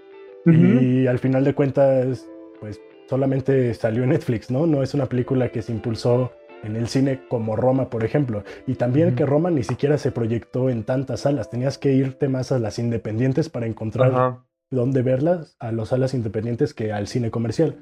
[0.47, 2.27] Y al final de cuentas,
[2.61, 4.67] pues solamente salió en Netflix, ¿no?
[4.67, 6.33] No es una película que se impulsó
[6.63, 8.43] en el cine como Roma, por ejemplo.
[8.67, 11.51] Y también que Roma ni siquiera se proyectó en tantas salas.
[11.51, 14.39] Tenías que irte más a las independientes para encontrar
[14.71, 17.79] dónde verlas, a las salas independientes que al cine comercial.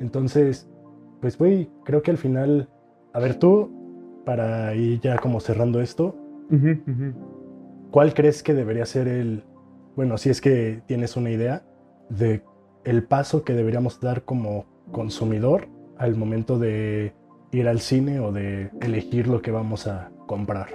[0.00, 0.68] Entonces,
[1.20, 2.68] pues güey, creo que al final,
[3.12, 6.14] a ver tú, para ir ya como cerrando esto,
[7.90, 9.44] ¿cuál crees que debería ser el,
[9.96, 11.64] bueno, si es que tienes una idea
[12.10, 12.42] de
[12.86, 15.66] el paso que deberíamos dar como consumidor
[15.98, 17.12] al momento de
[17.50, 20.68] ir al cine o de elegir lo que vamos a comprar?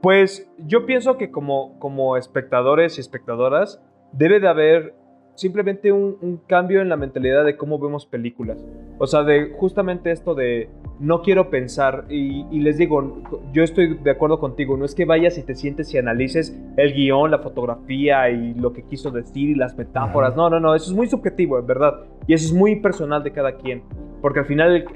[0.00, 3.82] Pues yo pienso que como, como espectadores y espectadoras
[4.12, 4.94] debe de haber
[5.34, 8.64] simplemente un, cambio en la mentalidad de cómo vemos películas.
[8.98, 10.68] O sea, de justamente esto de
[11.00, 13.22] no quiero pensar y, les digo,
[13.52, 16.94] yo estoy de acuerdo contigo, no es que vayas y te sientes y analices el
[16.94, 20.36] guion, la fotografía y lo que quiso decir y las metáforas.
[20.36, 22.04] No, no, no, eso es muy subjetivo, en verdad.
[22.26, 23.82] Y eso es muy personal de cada quien.
[24.20, 24.86] Porque al final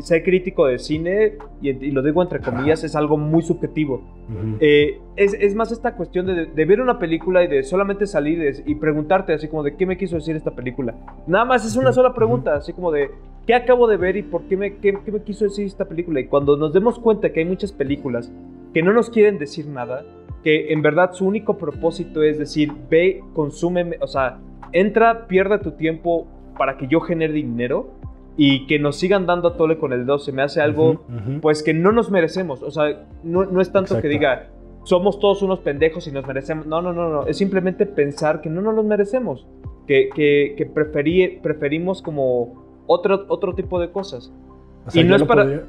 [0.00, 4.02] ser crítico de cine, y, lo digo entre comillas, es algo muy subjetivo.
[4.60, 9.32] Eh, es, más esta cuestión de, ver una película y de solamente salir y preguntarte
[9.32, 10.94] así como de qué me quiso decir esta película.
[11.26, 13.10] Nada más es una sola pregunta, así como de
[13.46, 16.20] qué acabo de ver y por qué me, qué, me quiso decir esta película.
[16.20, 18.30] Y cuando nos demos cuenta que hay muchas películas
[18.74, 20.04] que no nos quieren decir nada,
[20.42, 24.38] que en verdad su único propósito es decir, ve, consúmeme, o sea,
[24.72, 26.26] entra, pierde tu tiempo
[26.56, 27.90] para que yo genere dinero
[28.36, 31.04] y que nos sigan dando a tole con el dedo se me hace algo
[31.40, 32.62] pues que no nos merecemos.
[32.62, 34.48] O sea, no, es tanto que diga
[34.84, 36.66] somos todos unos pendejos y nos merecemos.
[36.66, 37.26] No, no, no, no.
[37.26, 39.46] Es simplemente pensar que no nos los merecemos.
[39.86, 40.70] Que, que,
[41.42, 44.32] preferimos como otro, otro tipo de cosas.
[44.92, 45.62] y no es para.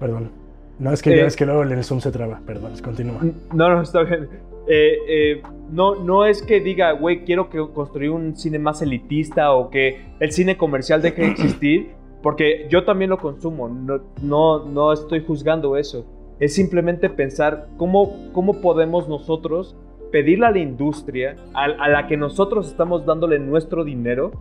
[0.00, 0.30] Perdón.
[0.78, 2.40] No, es que, eh, es que luego el Zoom se traba.
[2.46, 3.20] Perdón, continúa.
[3.54, 4.28] No, no, está bien.
[4.68, 9.52] Eh, eh, no, no es que diga, güey, quiero que construir un cine más elitista
[9.52, 11.90] o que el cine comercial deje de existir,
[12.22, 16.04] porque yo también lo consumo, no, no, no estoy juzgando eso.
[16.40, 19.76] es simplemente pensar cómo, cómo podemos nosotros
[20.10, 24.32] pedirle a la industria, a, la que nosotros estamos dándole nuestro dinero,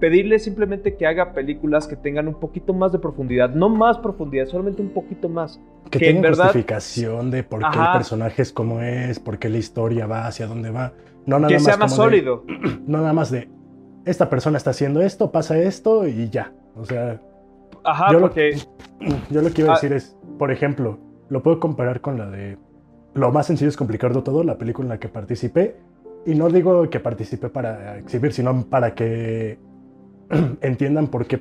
[0.00, 4.46] pedirle simplemente que haga películas que tengan un poquito más de profundidad, no más profundidad,
[4.46, 5.60] solamente un poquito más.
[5.90, 6.44] Que, tengan verdad...
[6.44, 10.46] justificación de por qué el personaje es como es, por qué la historia va, hacia
[10.46, 10.92] dónde va.
[11.26, 12.44] No nada que más sea más sólido.
[12.86, 13.48] no nada más de,
[14.04, 16.52] esta persona está haciendo esto, pasa esto y ya.
[16.76, 17.20] O sea...
[17.84, 18.56] Ajá, yo porque...
[19.00, 19.76] Lo, yo lo que iba a ah.
[19.80, 22.58] decir es, por ejemplo, lo puedo comparar con la de
[23.14, 25.76] lo más sencillo es complicarlo todo, la película en la que participé.
[26.26, 29.58] Y no digo que participé para exhibir, sino para que
[30.60, 31.40] entiendan por qué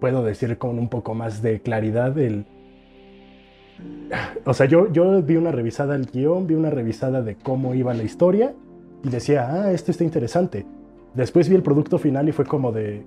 [0.00, 2.46] puedo decir con un poco más de claridad el...
[4.44, 7.94] O sea, yo, yo vi una revisada del guion, vi una revisada de cómo iba
[7.94, 8.54] la historia
[9.04, 10.66] y decía, ah, esto está interesante.
[11.14, 13.04] Después vi el producto final y fue como de,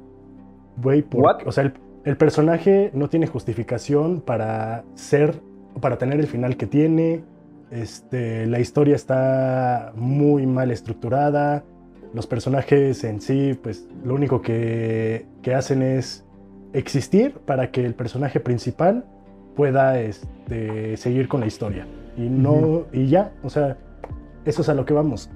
[0.81, 1.05] güey,
[1.45, 1.73] o sea, el,
[2.03, 5.41] el, personaje no tiene justificación para ser,
[5.81, 7.23] para tener el final que tiene,
[7.71, 11.63] este, la historia está muy mal estructurada.
[12.13, 15.25] Los personajes en sí, pues lo único que,
[15.55, 16.25] hacen es
[16.73, 19.05] existir para que el personaje principal
[19.55, 21.87] pueda este, seguir con la historia.
[22.17, 23.77] Y no, y ya, o sea,
[24.45, 25.29] eso es a lo que vamos.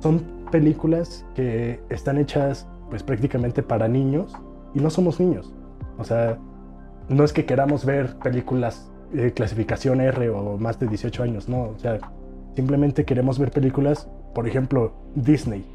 [0.00, 4.34] Son películas que están hechas pues prácticamente para niños
[4.74, 5.52] y no somos niños.
[5.98, 6.38] O sea,
[7.08, 11.64] no es que queramos ver películas eh, clasificación R o más de 18 años, no,
[11.64, 11.98] o sea,
[12.54, 15.66] simplemente queremos ver películas, por ejemplo, Disney.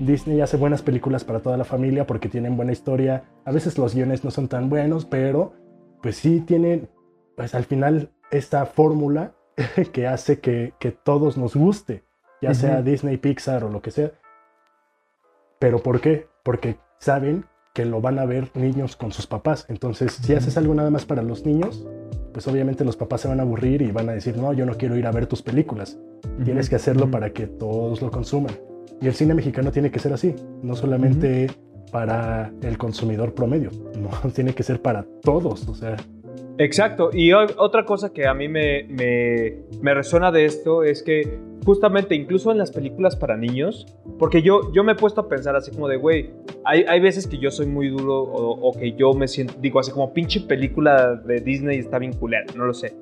[0.00, 3.24] Disney hace buenas películas para toda la familia porque tienen buena historia.
[3.44, 5.52] A veces los guiones no son tan buenos, pero
[6.02, 6.88] pues sí tienen,
[7.36, 9.34] pues al final, esta fórmula
[9.92, 12.04] que hace que, que, todos nos guste,
[12.40, 14.12] ya sea Disney, Pixar o lo que sea.
[15.58, 16.26] ¿Pero por qué?
[16.42, 17.44] Porque saben
[17.74, 19.66] que lo van a ver niños con sus papás.
[19.68, 21.86] Entonces, si haces algo nada más para los niños,
[22.32, 24.78] pues obviamente los papás se van a aburrir y van a decir, no, yo no
[24.78, 25.98] quiero ir a ver tus películas.
[26.42, 28.69] Tienes que hacerlo para que todos lo consuman.
[29.00, 31.48] Y el cine mexicano tiene que ser así, no solamente
[31.90, 35.96] para el consumidor promedio, no, tiene que ser para todos, o sea.
[36.58, 41.38] Exacto, y otra cosa que a mí me, me, me resuena de esto es que
[41.64, 43.86] justamente incluso en las películas para niños,
[44.18, 46.30] porque yo, yo me he puesto a pensar así como de, güey,
[46.64, 49.90] hay, hay veces que yo soy muy duro o, que yo me siento, digo así
[49.90, 52.94] como pinche película de Disney está bien culera, no lo sé.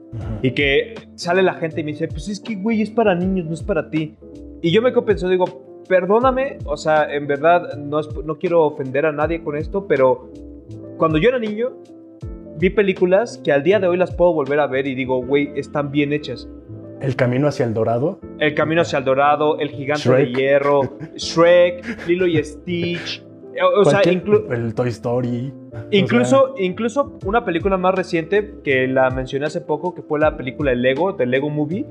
[0.42, 3.46] Y que sale la gente y me dice, pues es que, güey, es para niños,
[3.46, 4.16] no es para ti.
[4.62, 9.06] Y yo me quedo pensando, digo, perdóname, o sea, en verdad no, no quiero ofender
[9.06, 10.30] a nadie con esto, pero
[10.96, 11.72] cuando yo era niño,
[12.58, 15.50] vi películas que al día de hoy las puedo volver a ver y digo, güey,
[15.56, 16.48] están bien hechas.
[17.00, 18.18] El camino hacia el dorado.
[18.38, 20.80] El camino hacia el dorado, El gigante de hierro,
[21.16, 23.24] Shrek, Lilo y Stitch.
[23.74, 25.52] O, sea, el Toy Story.
[25.90, 30.70] Incluso, incluso una película más reciente que la mencioné hace poco, que fue la película
[30.70, 31.84] El Lego, de Lego Movie.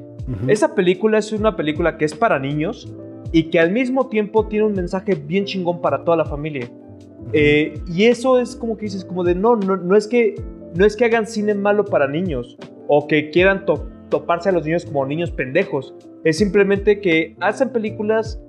[0.48, 2.94] Esa película es una película que es para niños
[3.32, 6.70] y que al mismo tiempo tiene un mensaje bien chingón para toda la familia.
[7.34, 10.36] Eh, y eso es como que dices, como de no, no, no es que
[10.76, 12.58] no es que hagan cine malo para niños
[12.88, 13.66] o que quieran
[14.10, 15.94] toparse a los niños como niños pendejos.
[16.24, 18.40] Es simplemente que hacen películas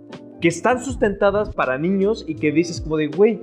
[0.41, 3.41] que están sustentadas para niños y que dices como de, güey,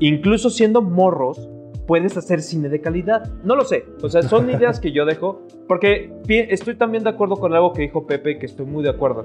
[0.00, 1.48] incluso siendo morros,
[1.86, 3.32] puedes hacer cine de calidad.
[3.44, 3.84] No lo sé.
[4.02, 5.42] O sea, son ideas que yo dejo.
[5.68, 9.22] Porque estoy también de acuerdo con algo que dijo Pepe, que estoy muy de acuerdo.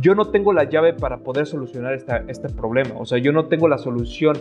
[0.00, 2.94] Yo no tengo la llave para poder solucionar este problema.
[2.98, 4.36] O sea, yo no tengo la solución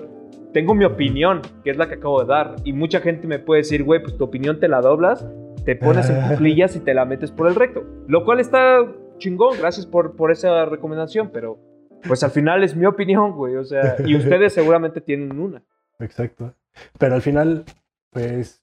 [0.54, 3.62] tengo mi opinión, que es la que acabo de dar, y mucha gente me puede
[3.62, 5.28] decir, güey, pues tu opinión te la doblas,
[5.66, 8.80] te pones en cuclillas y te la metes por el recto, lo cual está
[9.18, 11.60] chingón, gracias por, por esa recomendación, pero
[12.08, 15.62] pues al final es mi opinión, güey, o sea, y ustedes seguramente tienen una.
[16.00, 16.54] Exacto,
[16.98, 17.66] pero al final,
[18.12, 18.62] pues,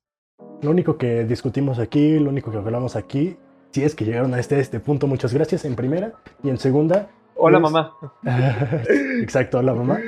[0.62, 3.36] lo único que discutimos aquí, lo único que hablamos aquí,
[3.70, 7.10] si es que llegaron a este, este punto, muchas gracias en primera, y en segunda...
[7.36, 7.92] Hola mamá.
[9.20, 10.00] Exacto, hola mamá.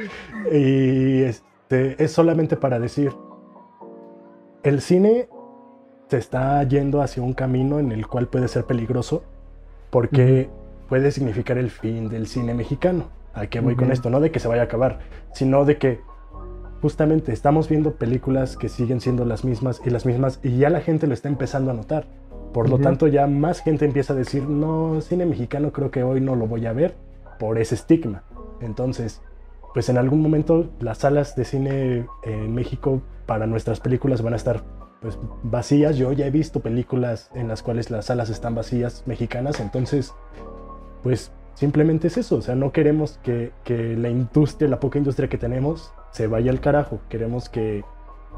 [0.50, 3.12] Y este, es solamente para decir,
[4.62, 5.28] el cine
[6.08, 9.22] se está yendo hacia un camino en el cual puede ser peligroso
[9.90, 10.48] porque
[10.88, 13.10] puede significar el fin del cine mexicano.
[13.34, 14.08] ¿A qué voy con esto?
[14.10, 15.00] No de que se vaya a acabar,
[15.32, 16.00] sino de que
[16.80, 20.80] justamente estamos viendo películas que siguen siendo las mismas y las mismas y ya la
[20.80, 22.06] gente lo está empezando a notar.
[22.52, 26.20] Por lo tanto, ya más gente empieza a decir, no, cine mexicano creo que hoy
[26.20, 26.96] no lo voy a ver
[27.38, 28.24] por ese estigma.
[28.60, 29.20] Entonces,
[29.74, 34.36] pues en algún momento las salas de cine en México para nuestras películas van a
[34.36, 34.64] estar
[35.00, 35.96] pues vacías.
[35.96, 40.14] Yo ya he visto películas en las cuales las salas están vacías mexicanas, entonces
[41.02, 45.28] pues simplemente es eso, o sea, no queremos que, que la industria, la poca industria
[45.28, 47.84] que tenemos se vaya al carajo, queremos que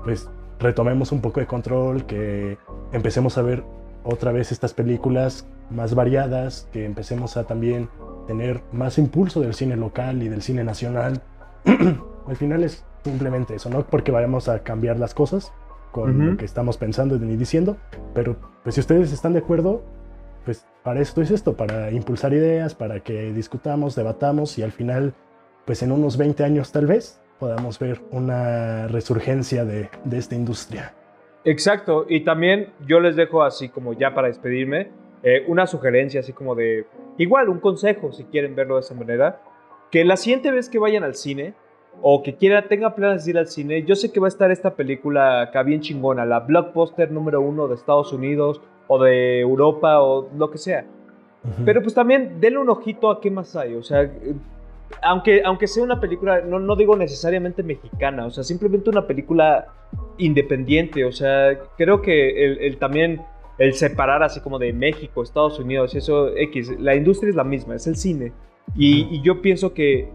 [0.05, 2.59] pues retomemos un poco de control, que
[2.93, 3.65] empecemos a ver
[4.05, 7.89] otra vez estas películas más variadas, que empecemos a también
[8.27, 11.23] tener más impulso del cine local y del cine nacional.
[12.27, 15.53] Al final es simplemente eso, no porque vayamos a cambiar las cosas
[15.91, 17.77] con lo que estamos pensando y diciendo,
[18.15, 19.83] pero pues si ustedes están de acuerdo,
[20.45, 25.15] pues para esto es esto, para impulsar ideas, para que discutamos, debatamos y al final,
[25.65, 30.95] pues en unos 20 años tal vez, podamos ver una resurgencia de, de esta industria.
[31.45, 34.91] Exacto, y también yo les dejo así como ya para despedirme,
[35.23, 36.87] eh, una sugerencia así como de,
[37.19, 39.41] igual un consejo si quieren verlo de esa manera,
[39.91, 41.55] que la siguiente vez que vayan al cine
[42.03, 44.51] o que quiera, tenga planes de ir al cine, yo sé que va a estar
[44.51, 50.01] esta película acá bien chingona, la blockbuster número uno de Estados Unidos o de Europa
[50.01, 50.87] o lo que sea.
[51.65, 54.11] Pero pues también denle un ojito a qué más hay, o sea,
[55.03, 59.67] aunque, aunque sea una película, no, no digo necesariamente mexicana, o sea, simplemente una película
[60.19, 63.23] independiente, o sea, creo que el, también
[63.59, 67.75] el separar así como de México, Estados Unidos, eso X, la industria es la misma,
[67.75, 68.33] es el cine.
[68.75, 70.09] Y, yo pienso que,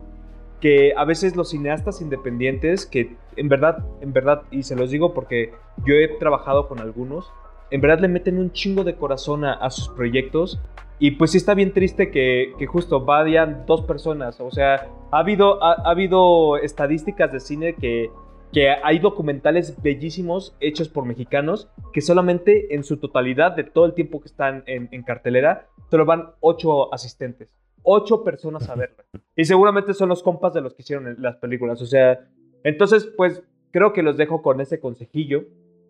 [0.62, 5.14] que a veces los cineastas independientes, que en verdad, en verdad, y se los digo
[5.14, 5.52] porque
[5.86, 7.32] yo he trabajado con algunos,
[7.72, 10.60] en verdad le meten un chingo de corazón a sus proyectos
[11.00, 14.40] y pues sí está bien triste que, que justo vayan dos personas.
[14.40, 18.10] O sea, ha habido, ha, habido estadísticas de cine que,
[18.54, 23.94] que hay documentales bellísimos hechos por mexicanos que solamente en su totalidad de todo el
[23.94, 27.50] tiempo que están en, en cartelera, solo van ocho asistentes.
[27.84, 29.04] Ocho personas a verla.
[29.36, 31.82] Y seguramente son los compas de los que hicieron las películas.
[31.82, 32.28] O sea,
[32.64, 35.44] entonces pues creo que los dejo con ese consejillo.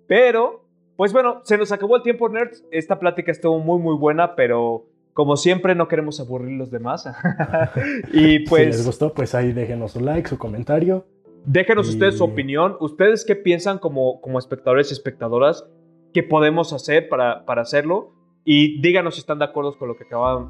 [0.08, 0.66] Pero,
[0.98, 2.66] pues bueno, se nos acabó el tiempo, nerds.
[2.72, 7.10] Esta plática estuvo muy, muy buena, pero como siempre, no queremos aburrir los demás.
[8.12, 8.64] y pues.
[8.64, 11.08] Si les gustó, pues ahí déjenos su like, su comentario.
[11.46, 12.76] Déjenos ustedes su opinión.
[12.82, 15.66] ¿Ustedes qué piensan como, como espectadores y espectadoras?
[16.14, 18.12] ¿Qué podemos hacer para, para hacerlo?
[18.44, 20.04] Y díganos si están de acuerdo con lo que,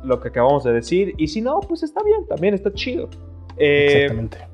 [0.04, 1.14] lo que acabamos de decir.
[1.18, 3.08] Y si no, pues está bien, también está chido.
[3.58, 4.48] Eh, Exactamente.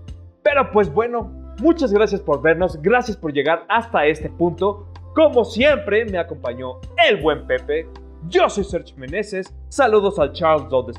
[0.44, 1.32] Pero pues bueno,
[1.62, 2.82] muchas gracias por vernos.
[2.82, 4.88] Gracias por llegar hasta este punto.
[5.16, 7.88] Como siempre, me acompañó el buen Pepe.
[8.30, 10.94] Yo soy Sergio Meneses, saludos al Charles de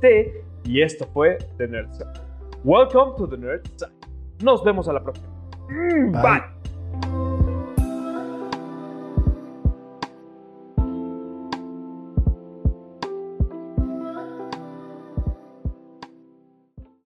[0.00, 1.90] T y esto fue The Nerd
[2.62, 3.62] Welcome to The Nerd
[4.42, 5.28] Nos vemos a la próxima.
[6.12, 6.57] Bye.